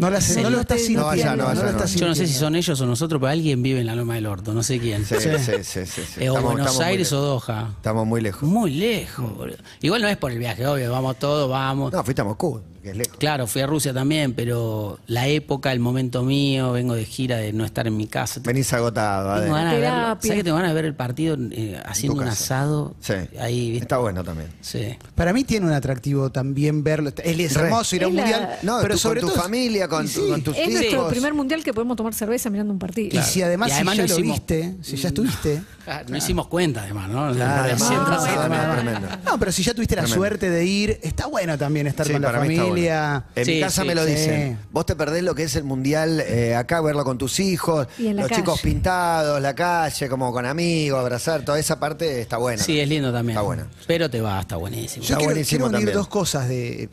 No, 0.02 0.10
la- 0.10 0.20
no 0.20 0.50
lo 0.50 0.64
te- 0.66 0.78
sintiendo. 0.78 1.02
no 1.02 1.06
vaya, 1.08 1.36
no 1.36 1.54
lo 1.54 1.64
no. 1.64 1.70
estás 1.70 1.94
Yo 1.94 2.08
no 2.08 2.16
sé 2.16 2.22
si 2.26 2.34
sintiendo. 2.34 2.40
son 2.48 2.56
ellos 2.56 2.82
o 2.82 2.86
nosotros, 2.88 3.20
pero 3.22 3.32
alguien 3.32 3.62
vive 3.62 3.80
en 3.82 3.86
la 3.86 3.96
Loma 3.96 4.16
del 4.16 4.26
Orto, 4.26 4.54
no 4.54 4.64
sé 4.64 4.80
quién. 4.80 5.06
Sí, 5.06 5.16
sí, 5.20 5.30
sí, 5.38 5.64
sí, 5.64 5.86
sí. 5.86 6.02
Eh, 6.20 6.30
o 6.30 6.34
Estamos- 6.34 6.44
Buenos 6.44 6.68
estamos 6.68 6.82
Aires 6.86 7.14
o. 7.14 7.22
Doha. 7.22 7.70
Estamos 7.78 8.08
muy 8.08 8.20
lejos. 8.22 8.44
Muy 8.50 8.72
lejos, 8.72 9.38
boludo. 9.38 9.58
Igual 9.82 10.02
no 10.02 10.08
es 10.08 10.18
por 10.18 10.32
el 10.32 10.40
viaje, 10.40 10.66
obvio, 10.66 10.92
vamos 10.92 11.18
todos, 11.20 11.50
vamos. 11.50 11.94
No, 11.94 12.04
fuiste 12.04 12.22
a 12.22 12.26
Moscú, 12.26 12.62
es 12.90 12.98
lejos. 12.98 13.18
Claro, 13.18 13.48
fui 13.48 13.62
a 13.62 13.68
Rusia 13.68 13.94
también, 13.94 14.34
pero 14.34 15.00
la 15.08 15.28
época, 15.28 15.72
el 15.72 15.80
momento 15.80 16.24
mío, 16.24 16.72
vengo 16.72 16.96
de 16.96 17.06
gira 17.06 17.38
de 17.38 17.54
no 17.54 17.64
estar 17.66 17.88
en 17.88 17.96
mi 17.98 18.08
casa. 18.08 18.42
Venís 18.44 18.72
agotado. 18.74 19.40
Tengo 19.42 19.54
ganas 19.56 19.74
de 19.74 19.80
ver, 19.80 19.90
Terapia. 19.90 20.22
¿sabes 20.28 20.38
que 20.38 20.44
tengo 20.44 20.56
ganas 20.58 20.72
de 20.72 20.76
ver 20.76 20.86
el 20.86 20.96
partido 20.96 21.38
eh, 21.52 21.82
haciendo 21.86 22.22
un 22.22 22.28
asado? 22.28 22.96
Sí. 23.00 23.14
Ahí, 23.40 23.72
¿viste? 23.72 23.84
Está 23.86 23.98
bueno 23.98 24.24
también. 24.24 24.50
Sí. 24.62 24.98
Para 25.16 25.34
mí 25.34 25.44
tiene 25.44 25.66
un 25.68 25.74
atractivo 25.74 26.32
también 26.32 26.84
verlo. 26.84 27.12
Él 27.24 27.40
es 27.40 27.56
hermoso 27.56 27.96
ir 27.96 28.04
a 28.04 28.08
un 28.08 28.18
Es 28.20 28.26
la- 28.30 28.38
mundial. 28.38 28.60
No, 28.64 28.80
pero 28.82 28.96
tú- 28.96 29.00
sobre 29.00 29.22
con 29.22 29.30
tu 29.30 29.36
todo. 29.36 29.44
familia, 29.44 29.88
con, 29.88 30.08
sí. 30.08 30.22
tus 30.44 30.56
Es 30.58 30.68
hijos. 30.68 30.74
nuestro 30.74 31.08
primer 31.10 31.34
mundial 31.34 31.64
que 31.64 31.74
podemos 31.74 31.98
tomar 31.98 32.14
cerveza 32.14 32.50
mirando 32.50 32.74
un 32.74 32.80
partido. 32.80 33.20
Y 33.20 33.24
si 33.24 33.42
además, 33.42 33.70
Y 33.70 33.74
además 33.74 33.94
si 33.94 33.98
ya 33.98 34.04
no 34.04 34.08
lo 34.08 34.14
hicimos- 34.20 34.36
viste, 34.38 34.76
si 34.82 34.96
ya 34.98 35.08
estuviste. 35.10 35.62
Ah, 35.88 36.04
No 36.08 36.16
hicimos 36.16 36.46
cuenta, 36.48 36.84
además, 36.84 37.10
¿no? 37.10 37.34
Claro, 37.34 37.74
además, 37.76 39.02
no, 39.26 39.40
pero 39.40 39.52
si 39.52 39.64
ya 39.64 39.74
tuviste 39.74 39.96
la 39.96 40.06
suerte 40.08 40.50
de 40.50 40.64
ir, 40.64 41.00
está 41.02 41.26
bueno 41.26 41.58
también 41.58 41.88
estar 41.88 42.06
Sí, 42.06 42.14
con 42.14 42.22
la 42.22 42.28
está 42.30 42.40
familia. 42.72 43.26
bueno. 43.36 43.48
En 43.50 43.56
mi 43.56 43.60
casa 43.62 43.82
sí, 43.84 43.88
me 43.88 43.96
lo 43.96 44.04
sí. 44.06 44.12
dicen. 44.12 44.60
Vos 44.72 44.86
te 44.86 44.96
perdés 44.96 45.24
lo 45.24 45.36
que 45.36 45.44
es 45.44 45.56
el 45.56 45.64
mundial 45.64 46.20
eh, 46.22 46.56
acá, 46.56 46.82
verlo 46.82 47.04
con 47.04 47.18
tus 47.18 47.40
hijos, 47.40 47.88
Y 48.00 48.08
en 48.08 48.16
la 48.18 48.22
los 48.24 48.30
calle. 48.30 48.42
chicos 48.42 48.62
pintados, 48.62 49.42
la 49.42 49.54
calle, 49.56 50.10
como 50.10 50.32
con 50.32 50.46
amigos, 50.46 51.00
abrazar, 51.00 51.44
toda 51.46 51.60
esa 51.60 51.80
parte 51.80 52.22
está 52.22 52.38
buena. 52.38 52.64
Sí, 52.64 52.80
es 52.80 52.88
lindo 52.90 53.12
también. 53.14 53.38
Está 53.38 53.42
buena. 53.46 53.68
Pero 53.88 54.10
te 54.10 54.22
va, 54.22 54.42
está 54.42 54.56
buenísimo. 54.58 55.04
Está 55.04 55.14
Yo 55.14 55.18
quiero, 55.18 55.32
buenísimo 55.34 55.58
quiero 55.66 55.68
unir 55.78 55.80
también. 55.88 55.98
dos 55.98 56.08
cosas 56.08 56.48
de 56.50 56.90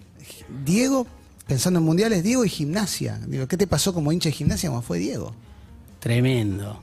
Diego, 0.65 1.07
pensando 1.47 1.79
en 1.81 1.85
mundiales, 1.87 2.23
Diego 2.23 2.45
y 2.45 2.49
gimnasia. 2.49 3.19
Digo, 3.27 3.47
¿qué 3.49 3.57
te 3.57 3.67
pasó 3.67 3.93
como 3.95 4.13
hincha 4.13 4.29
de 4.29 4.35
gimnasia 4.35 4.69
como 4.69 4.83
fue 4.83 4.99
Diego? 4.99 5.35
Tremendo. 6.01 6.81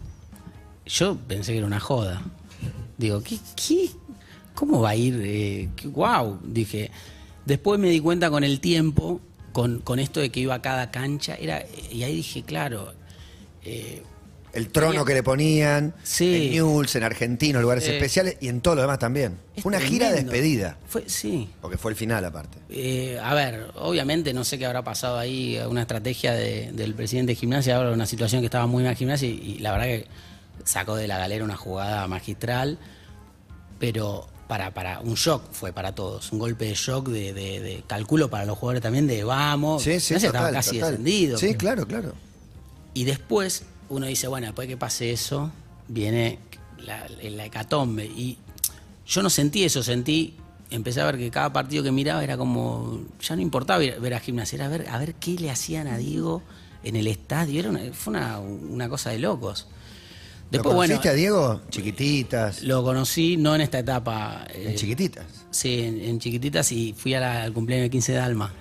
Yo 0.86 1.17
pensé 1.27 1.51
que 1.53 1.60
era 1.60 1.67
una 1.67 1.79
joda. 1.79 2.21
Digo, 2.97 3.21
¿qué? 3.23 3.38
qué? 3.55 3.89
¿Cómo 4.53 4.81
va 4.81 4.89
a 4.91 4.95
ir? 4.95 5.19
Eh, 5.23 5.69
qué- 5.75 5.88
wow, 5.88 6.39
dije. 6.43 6.91
Después 7.45 7.79
me 7.79 7.89
di 7.89 7.99
cuenta 7.99 8.29
con 8.29 8.43
el 8.43 8.60
tiempo, 8.60 9.21
con, 9.51 9.79
con 9.79 9.99
esto 9.99 10.19
de 10.19 10.29
que 10.31 10.39
iba 10.39 10.55
a 10.55 10.62
cada 10.62 10.91
cancha, 10.91 11.36
era, 11.36 11.63
y 11.91 12.03
ahí 12.03 12.15
dije, 12.17 12.43
claro, 12.43 12.93
eh, 13.63 14.01
El 14.53 14.69
trono 14.69 15.03
que 15.03 15.13
le 15.13 15.21
ponían, 15.21 15.93
Sí. 16.03 16.45
en 16.47 16.51
News, 16.53 16.95
en 16.95 17.03
Argentino, 17.03 17.62
lugares 17.62 17.86
Eh. 17.89 17.95
especiales 17.97 18.38
y 18.39 18.47
en 18.47 18.62
todo 18.62 18.75
lo 18.75 18.81
demás 18.81 18.99
también. 18.99 19.38
Fue 19.58 19.69
una 19.69 19.81
gira 19.81 20.10
de 20.12 20.23
despedida, 20.23 20.77
Fue, 20.88 21.03
sí. 21.10 21.49
porque 21.62 21.77
fue 21.77 21.91
el 21.91 21.97
final 21.97 22.23
aparte. 22.23 22.58
Eh, 22.69 23.19
a 23.21 23.34
ver, 23.34 23.67
obviamente 23.75 24.34
no 24.34 24.45
sé 24.45 24.58
qué 24.58 24.65
habrá 24.65 24.81
pasado 24.84 25.17
ahí, 25.19 25.60
una 25.69 25.81
estrategia 25.81 26.31
de- 26.34 26.71
del 26.71 26.93
presidente 26.95 27.34
de 27.34 27.36
gimnasia, 27.36 27.75
ahora 27.75 27.91
una 27.91 28.05
situación 28.05 28.41
que 28.41 28.45
estaba 28.45 28.65
muy 28.65 28.84
mal 28.84 28.95
gimnasia 28.95 29.27
y, 29.27 29.34
y 29.58 29.60
la 29.60 29.73
verdad 29.73 29.86
que 29.88 30.08
sacó 30.63 30.95
de 30.95 31.08
la 31.10 31.17
galera 31.17 31.43
una 31.43 31.58
jugada 31.58 32.08
magistral, 32.08 32.77
pero 33.77 34.27
para, 34.47 34.73
para 34.73 34.99
un 34.99 35.15
shock 35.15 35.43
fue 35.51 35.73
para 35.73 35.95
todos, 35.95 36.31
un 36.31 36.39
golpe 36.39 36.65
de 36.65 36.73
shock 36.75 37.08
de, 37.10 37.34
de- 37.34 37.60
de 37.62 37.84
cálculo 37.88 38.29
para 38.29 38.45
los 38.45 38.58
jugadores 38.58 38.81
también 38.84 39.08
de 39.08 39.23
vamos, 39.23 39.81
Sí, 39.84 39.99
sí, 39.99 40.15
total, 40.19 40.53
casi 40.53 40.77
total. 40.79 40.91
descendido. 40.91 41.38
Sí, 41.38 41.55
claro, 41.55 41.88
claro. 41.88 42.13
Y 42.93 43.03
después 43.05 43.63
uno 43.89 44.05
dice, 44.05 44.27
bueno, 44.27 44.47
después 44.47 44.67
que 44.67 44.77
pase 44.77 45.12
eso, 45.12 45.51
viene 45.88 46.39
la, 46.79 47.08
la 47.21 47.45
hecatombe. 47.45 48.05
Y 48.05 48.38
yo 49.08 49.21
no 49.23 49.29
sentí 49.29 49.63
eso, 49.63 49.84
sentí, 49.84 50.36
empecé 50.69 51.01
a 51.01 51.05
ver 51.05 51.17
que 51.17 51.29
cada 51.31 51.51
partido 51.51 51.84
que 51.84 51.91
miraba 51.91 52.23
era 52.23 52.38
como, 52.38 53.01
ya 53.21 53.36
no 53.36 53.41
importaba 53.41 53.79
ver, 53.79 53.99
ver 53.99 54.13
a 54.13 54.19
gimnasia, 54.19 54.55
era 54.58 54.67
ver, 54.69 54.88
a 54.89 54.97
ver 54.97 55.15
qué 55.15 55.31
le 55.34 55.51
hacían 55.51 55.88
a 55.88 55.97
Diego 55.97 56.41
en 56.84 56.95
el 56.95 57.08
estadio. 57.08 57.60
Era 57.60 57.69
una- 57.69 57.93
fue 57.93 58.12
una, 58.13 58.39
una 58.39 58.88
cosa 58.89 59.10
de 59.10 59.19
locos. 59.19 59.67
Después, 60.51 60.71
¿Lo 60.71 60.75
bueno, 60.75 60.93
conociste 60.93 61.10
a 61.10 61.13
Diego? 61.13 61.62
Chiquititas. 61.69 62.62
lo 62.63 62.84
conocí 62.84 63.36
no 63.38 63.55
en 63.55 63.62
esta 63.62 63.79
etapa. 63.79 64.45
eh, 64.53 64.67
En 64.69 64.75
chiquititas. 64.75 65.25
Sí, 65.51 65.79
en, 65.81 65.99
en 66.01 66.19
chiquititas 66.19 66.71
y 66.71 66.93
fui 66.97 67.13
a 67.13 67.19
la- 67.19 67.43
al 67.43 67.53
cumpleaños 67.53 67.84
del 67.86 67.91
15 67.91 68.12
de 68.13 68.19
Alma. 68.19 68.53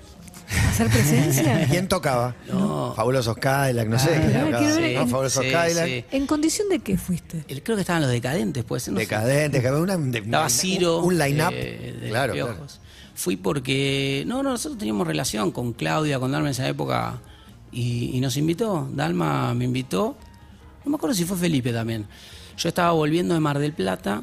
¿Hacer 0.69 0.89
presencia? 0.89 1.67
¿Quién 1.71 1.89
tocaba? 1.89 2.35
No. 2.53 2.93
Fabulosos 2.95 3.37
Cadillac, 3.37 3.89
no 3.89 3.99
sé. 3.99 4.15
Ah, 4.17 4.21
quiero 4.21 4.45
tocaba. 4.47 4.77
ver- 4.77 4.95
¿No? 4.99 5.07
Fabulosos 5.09 5.45
Sí, 5.45 5.51
Cadillac. 5.53 5.87
sí. 5.87 6.05
¿En 6.11 6.27
condición 6.27 6.69
de 6.69 6.79
qué 6.81 6.97
fuiste? 6.97 7.45
El- 7.49 7.63
Creo 7.63 7.77
que 7.77 7.81
estaban 7.83 8.03
los 8.03 8.11
decadentes, 8.11 8.65
pues. 8.65 8.89
No 8.89 8.95
sé. 8.97 9.01
Decadente, 9.01 9.61
que 9.61 9.69
había 9.69 9.81
una, 9.81 9.97
de- 9.97 10.19
Estaba 10.19 10.45
un- 10.45 10.51
Ciro. 10.51 11.01
Un 11.03 11.19
line-up. 11.19 11.51
eh, 11.53 11.99
de 12.01 12.09
claro, 12.09 12.33
claro. 12.35 12.57
Fui 13.15 13.37
porque. 13.37 14.25
No, 14.27 14.43
no, 14.43 14.51
nosotros 14.51 14.79
teníamos 14.79 15.07
relación 15.07 15.51
con 15.53 15.73
Claudia, 15.73 16.19
con 16.19 16.33
Dalma 16.33 16.49
en 16.49 16.53
esa 16.53 16.69
época. 16.69 17.21
Y, 17.73 18.11
y 18.15 18.21
nos 18.21 18.37
invitó. 18.37 18.89
Dalma 18.93 19.55
me 19.55 19.65
invitó. 19.65 20.17
No 20.85 20.91
me 20.91 20.97
acuerdo 20.97 21.15
si 21.15 21.25
fue 21.25 21.37
Felipe 21.37 21.73
también. 21.73 22.07
Yo 22.57 22.69
estaba 22.69 22.93
volviendo 22.93 23.35
de 23.35 23.41
Mar 23.41 23.59
del 23.59 23.73
Plata 23.73 24.23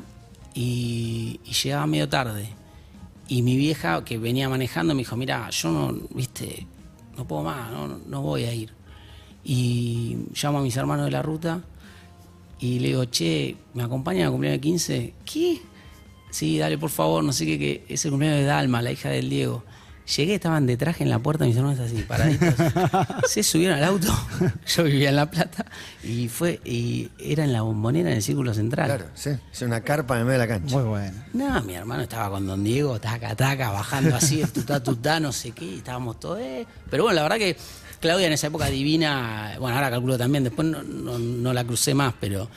y, 0.53 1.39
llegaba 1.63 1.87
medio 1.87 2.07
tarde. 2.07 2.49
Y 3.27 3.41
mi 3.41 3.55
vieja, 3.57 4.03
que 4.03 4.17
venía 4.17 4.49
manejando, 4.49 4.93
me 4.93 4.99
dijo: 4.99 5.15
Mira, 5.15 5.49
yo 5.49 5.71
no, 5.71 5.97
viste, 6.13 6.67
no 7.17 7.27
puedo 7.27 7.43
más, 7.43 7.71
no, 7.71 7.87
no 7.87 8.21
voy 8.21 8.43
a 8.45 8.53
ir. 8.53 8.71
Y 9.43 10.17
llamo 10.41 10.59
a 10.59 10.61
mis 10.61 10.75
hermanos 10.77 11.05
de 11.05 11.11
la 11.11 11.21
ruta 11.21 11.61
y 12.61 12.77
le 12.77 12.89
digo, 12.89 13.05
che, 13.05 13.57
¿me 13.73 13.81
acompañan 13.81 14.27
a 14.27 14.31
cumpleaños 14.31 14.61
de 14.61 14.61
15? 14.61 15.13
¿Qué? 15.25 15.61
Sí, 16.29 16.59
dale, 16.59 16.77
por 16.77 16.91
favor, 16.91 17.23
no 17.23 17.33
sé 17.33 17.45
qué, 17.45 17.83
es 17.89 18.05
el 18.05 18.11
cumpleaños 18.11 18.39
de 18.39 18.45
Dalma, 18.45 18.83
la 18.83 18.91
hija 18.91 19.09
del 19.09 19.29
Diego. 19.31 19.63
Llegué, 20.17 20.35
estaban 20.35 20.65
de 20.65 20.75
traje 20.77 21.03
en 21.03 21.09
la 21.09 21.19
puerta, 21.19 21.45
mis 21.45 21.55
hermanos 21.55 21.79
así, 21.79 22.01
paraditos. 22.01 22.53
Se 23.29 23.43
subieron 23.43 23.77
al 23.77 23.83
auto, 23.85 24.07
yo 24.75 24.83
vivía 24.83 25.09
en 25.09 25.15
La 25.15 25.29
Plata, 25.31 25.65
y 26.03 26.27
fue, 26.27 26.59
y 26.65 27.09
era 27.19 27.43
en 27.45 27.53
la 27.53 27.61
bombonera 27.61 28.09
en 28.09 28.17
el 28.17 28.23
círculo 28.23 28.53
central. 28.53 28.87
Claro, 28.87 29.05
sí. 29.13 29.29
Es 29.51 29.61
una 29.61 29.81
carpa 29.81 30.15
en 30.15 30.21
el 30.21 30.25
medio 30.25 30.39
de 30.39 30.47
la 30.47 30.53
cancha. 30.53 30.75
Muy 30.75 30.83
bueno. 30.85 31.17
No, 31.33 31.61
mi 31.63 31.75
hermano 31.75 32.03
estaba 32.03 32.29
con 32.29 32.45
Don 32.45 32.63
Diego, 32.63 32.99
taca, 32.99 33.35
taca, 33.35 33.69
bajando 33.71 34.15
así, 34.15 34.41
el 34.41 34.51
tutá, 34.51 34.81
tutá, 34.83 35.19
no 35.19 35.31
sé 35.31 35.51
qué, 35.51 35.65
y 35.65 35.77
estábamos 35.77 36.19
todos. 36.19 36.39
eh. 36.39 36.65
Pero 36.89 37.03
bueno, 37.03 37.15
la 37.15 37.23
verdad 37.23 37.37
que 37.37 37.55
Claudia 38.01 38.27
en 38.27 38.33
esa 38.33 38.47
época 38.47 38.65
divina, 38.65 39.55
bueno, 39.59 39.75
ahora 39.77 39.89
calculo 39.91 40.17
también, 40.17 40.43
después 40.43 40.67
no, 40.67 40.81
no- 40.83 41.19
no 41.19 41.53
la 41.53 41.63
crucé 41.63 41.93
más, 41.93 42.13
pero 42.19 42.49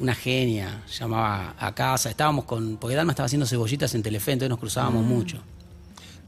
una 0.00 0.14
genia, 0.14 0.82
llamaba 0.98 1.54
a 1.58 1.74
casa, 1.74 2.10
estábamos 2.10 2.44
con, 2.44 2.76
porque 2.76 2.96
Dalma 2.96 3.12
estaba 3.12 3.26
haciendo 3.26 3.46
cebollitas 3.46 3.94
en 3.94 4.02
Telefe, 4.02 4.32
entonces 4.32 4.50
nos 4.50 4.58
cruzábamos 4.58 5.04
mucho. 5.04 5.42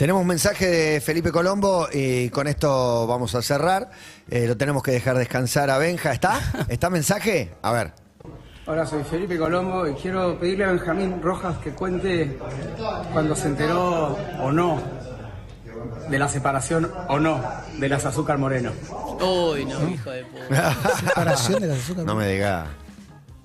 Tenemos 0.01 0.23
un 0.23 0.29
mensaje 0.29 0.67
de 0.67 1.01
Felipe 1.03 1.31
Colombo 1.31 1.87
y 1.93 2.31
con 2.31 2.47
esto 2.47 3.07
vamos 3.07 3.35
a 3.35 3.43
cerrar. 3.43 3.91
Eh, 4.31 4.47
lo 4.47 4.57
tenemos 4.57 4.83
que 4.83 4.93
dejar 4.93 5.19
descansar 5.19 5.69
a 5.69 5.77
Benja. 5.77 6.11
¿Está? 6.11 6.41
¿Está 6.71 6.89
mensaje? 6.89 7.53
A 7.61 7.71
ver. 7.71 7.93
Hola, 8.65 8.87
soy 8.87 9.05
Felipe 9.05 9.37
Colombo 9.37 9.87
y 9.87 9.93
quiero 9.93 10.41
pedirle 10.41 10.65
a 10.65 10.69
Benjamín 10.69 11.21
Rojas 11.21 11.59
que 11.59 11.73
cuente 11.73 12.39
cuando 13.13 13.37
se 13.37 13.49
enteró 13.49 14.17
o 14.43 14.51
no 14.51 14.83
de 16.09 16.19
la 16.19 16.29
separación 16.29 16.91
o 17.09 17.21
no 17.21 17.45
de 17.79 17.89
las 17.91 18.07
Azúcar 18.07 18.39
Moreno. 18.39 18.73
Uy, 19.21 19.67
no, 19.67 19.87
hijo 19.87 20.11
de 20.13 20.25
puta. 20.25 20.77
Separación 20.99 21.61
de 21.61 21.67
las 21.67 21.79
azúcar. 21.79 22.07
No 22.07 22.15
me 22.15 22.27
digas. 22.27 22.69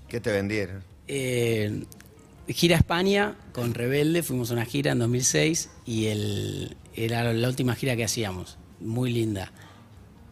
¿Qué 0.07 0.21
te 0.21 0.31
vendieron? 0.31 0.81
Eh, 1.05 1.83
gira 2.47 2.75
a 2.75 2.79
España 2.79 3.35
con 3.53 3.73
Rebelde, 3.73 4.23
fuimos 4.23 4.51
a 4.51 4.53
una 4.53 4.65
gira 4.65 4.91
en 4.91 4.99
2006 4.99 5.69
y 5.85 6.05
el, 6.05 6.77
era 6.95 7.33
la 7.33 7.47
última 7.47 7.75
gira 7.75 7.95
que 7.95 8.03
hacíamos, 8.03 8.57
muy 8.79 9.11
linda. 9.11 9.51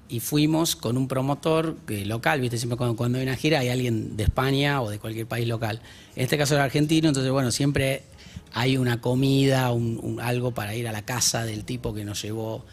Y 0.10 0.20
fuimos 0.20 0.76
con 0.76 0.98
un 0.98 1.08
promotor 1.08 1.78
local, 1.88 2.40
viste, 2.42 2.58
siempre 2.58 2.78
cuando, 2.78 2.96
cuando 2.96 3.18
hay 3.18 3.24
una 3.24 3.36
gira 3.36 3.60
hay 3.60 3.70
alguien 3.70 4.16
de 4.16 4.24
España 4.26 4.82
o 4.82 4.90
de 4.90 5.00
cualquier 5.00 5.26
país 5.28 5.48
local. 5.48 5.82
En 6.16 6.24
este 6.24 6.38
caso 6.38 6.54
era 6.54 6.64
argentino, 6.66 7.08
entonces 7.08 7.32
bueno, 7.32 7.52
siempre 7.52 8.04
hay 8.52 8.78
una 8.78 9.02
comida, 9.02 9.72
un, 9.72 10.00
un- 10.04 10.20
algo 10.20 10.54
para 10.54 10.76
ir 10.76 10.88
a 10.88 10.92
la 10.92 11.04
casa 11.04 11.46
del 11.46 11.64
tipo 11.66 11.94
que 11.96 12.06
nos 12.06 12.22
llevó 12.22 12.64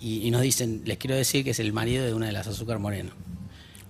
y, 0.00 0.26
y 0.26 0.30
nos 0.32 0.42
dicen, 0.42 0.82
les 0.84 0.96
quiero 0.98 1.14
decir 1.14 1.44
que 1.44 1.50
es 1.50 1.60
el 1.60 1.72
marido 1.72 2.04
de 2.04 2.14
una 2.14 2.26
de 2.26 2.32
las 2.32 2.48
Azúcar 2.48 2.80
Moreno. 2.80 3.10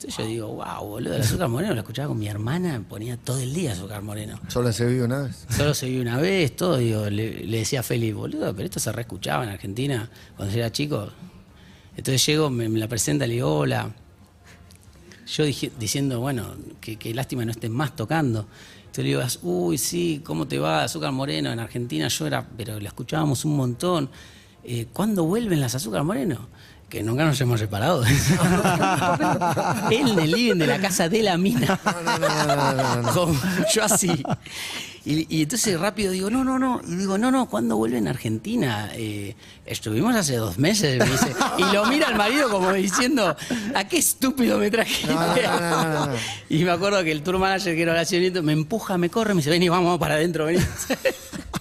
Entonces 0.00 0.16
yo 0.16 0.26
digo, 0.30 0.46
wow, 0.54 0.82
boludo, 0.86 1.14
el 1.14 1.20
azúcar 1.20 1.48
moreno 1.50 1.74
lo 1.74 1.80
escuchaba 1.80 2.08
con 2.08 2.18
mi 2.18 2.26
hermana, 2.26 2.78
me 2.78 2.84
ponía 2.86 3.18
todo 3.18 3.38
el 3.38 3.52
día 3.52 3.72
azúcar 3.72 4.00
moreno. 4.00 4.40
¿Solo 4.48 4.72
se 4.72 4.86
vive 4.86 5.04
una 5.04 5.20
vez? 5.24 5.44
Solo 5.54 5.74
se 5.74 5.90
vio 5.90 6.00
una 6.00 6.16
vez, 6.16 6.56
todo, 6.56 6.78
digo, 6.78 7.10
le, 7.10 7.44
le 7.44 7.58
decía 7.58 7.80
a 7.80 7.82
Feli, 7.82 8.10
boludo, 8.12 8.54
pero 8.56 8.64
esto 8.64 8.80
se 8.80 8.90
reescuchaba 8.92 9.44
en 9.44 9.50
Argentina 9.50 10.08
cuando 10.36 10.54
yo 10.54 10.60
era 10.60 10.72
chico. 10.72 11.10
Entonces 11.96 12.24
llego, 12.24 12.48
me, 12.48 12.70
me 12.70 12.78
la 12.78 12.88
presenta, 12.88 13.26
le 13.26 13.34
digo, 13.34 13.54
hola. 13.54 13.92
Yo 15.26 15.44
dije- 15.44 15.70
diciendo, 15.78 16.18
bueno, 16.20 16.54
que, 16.80 16.96
que 16.96 17.12
lástima 17.14 17.44
no 17.44 17.50
estén 17.50 17.72
más 17.72 17.94
tocando. 17.94 18.46
Entonces 18.80 19.04
le 19.04 19.10
digo, 19.10 19.22
uy, 19.42 19.76
sí, 19.76 20.22
¿cómo 20.24 20.48
te 20.48 20.58
va? 20.58 20.82
Azúcar 20.84 21.12
Moreno 21.12 21.52
en 21.52 21.60
Argentina, 21.60 22.08
yo 22.08 22.26
era, 22.26 22.48
pero 22.56 22.80
la 22.80 22.88
escuchábamos 22.88 23.44
un 23.44 23.54
montón. 23.56 24.08
Eh, 24.64 24.86
¿Cuándo 24.92 25.24
vuelven 25.24 25.60
las 25.60 25.74
Azúcar 25.74 26.04
Moreno? 26.04 26.48
Que 26.90 27.02
nunca 27.04 27.24
nos 27.24 27.40
hemos 27.40 27.60
separado. 27.60 28.02
Él 29.90 30.08
en 30.08 30.18
el 30.18 30.30
living 30.32 30.56
de 30.56 30.66
la 30.66 30.80
casa 30.80 31.08
de 31.08 31.22
la 31.22 31.38
mina. 31.38 31.78
Yo 33.72 33.84
así. 33.84 34.24
Y, 35.04 35.34
y 35.34 35.42
entonces 35.42 35.78
rápido 35.80 36.10
digo, 36.10 36.30
no, 36.30 36.42
no, 36.42 36.58
no. 36.58 36.82
Y 36.86 36.96
digo, 36.96 37.16
no, 37.16 37.30
no, 37.30 37.48
¿cuándo 37.48 37.76
vuelven 37.76 38.08
a 38.08 38.10
Argentina? 38.10 38.90
Eh, 38.94 39.36
estuvimos 39.64 40.16
hace 40.16 40.34
dos 40.34 40.58
meses, 40.58 40.98
me 40.98 41.06
dice. 41.06 41.32
Y 41.58 41.72
lo 41.72 41.86
mira 41.86 42.08
el 42.08 42.16
marido 42.16 42.50
como 42.50 42.72
diciendo, 42.72 43.36
¿a 43.74 43.84
qué 43.84 43.96
estúpido 43.96 44.58
me 44.58 44.68
trajiste? 44.70 45.14
Y 46.48 46.64
me 46.64 46.72
acuerdo 46.72 47.04
que 47.04 47.12
el 47.12 47.22
tour 47.22 47.38
manager, 47.38 47.76
que 47.76 47.82
era 47.82 47.92
Horacio 47.92 48.18
Nieto, 48.18 48.42
me 48.42 48.52
empuja, 48.52 48.98
me 48.98 49.08
corre, 49.08 49.32
me 49.32 49.38
dice, 49.38 49.50
vení, 49.50 49.68
vamos 49.68 49.98
para 50.00 50.16
adentro, 50.16 50.46
vení. 50.46 50.60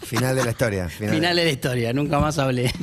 Final 0.09 0.35
de 0.35 0.43
la 0.43 0.51
historia. 0.51 0.89
Final. 0.97 1.15
Final 1.15 1.35
de 1.35 1.43
la 1.45 1.51
historia, 1.51 1.93
nunca 1.93 2.19
más 2.19 2.39
hablé. 2.39 2.73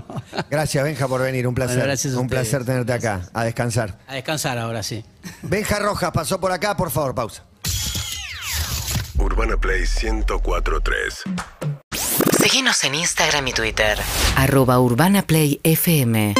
Gracias, 0.50 0.84
Benja, 0.84 1.08
por 1.08 1.20
venir. 1.20 1.46
Un 1.48 1.54
placer. 1.54 1.76
Bueno, 1.76 1.88
gracias 1.88 2.14
a 2.14 2.20
Un 2.20 2.28
placer 2.28 2.64
tenerte 2.64 2.92
acá. 2.92 3.22
A 3.34 3.44
descansar. 3.44 3.98
A 4.06 4.14
descansar 4.14 4.56
ahora 4.58 4.82
sí. 4.82 5.04
Benja 5.42 5.78
Rojas 5.80 6.12
pasó 6.12 6.40
por 6.40 6.52
acá. 6.52 6.76
Por 6.76 6.90
favor, 6.90 7.14
pausa. 7.14 7.42
Urbana 9.18 9.56
Play 9.56 9.80
1043. 9.80 11.22
Síguenos 12.42 12.84
en 12.84 12.94
Instagram 12.94 13.48
y 13.48 13.52
Twitter. 13.52 13.98
Arroba 14.36 14.78
Urbana 14.78 15.22
Play 15.22 15.60
FM. 15.64 16.34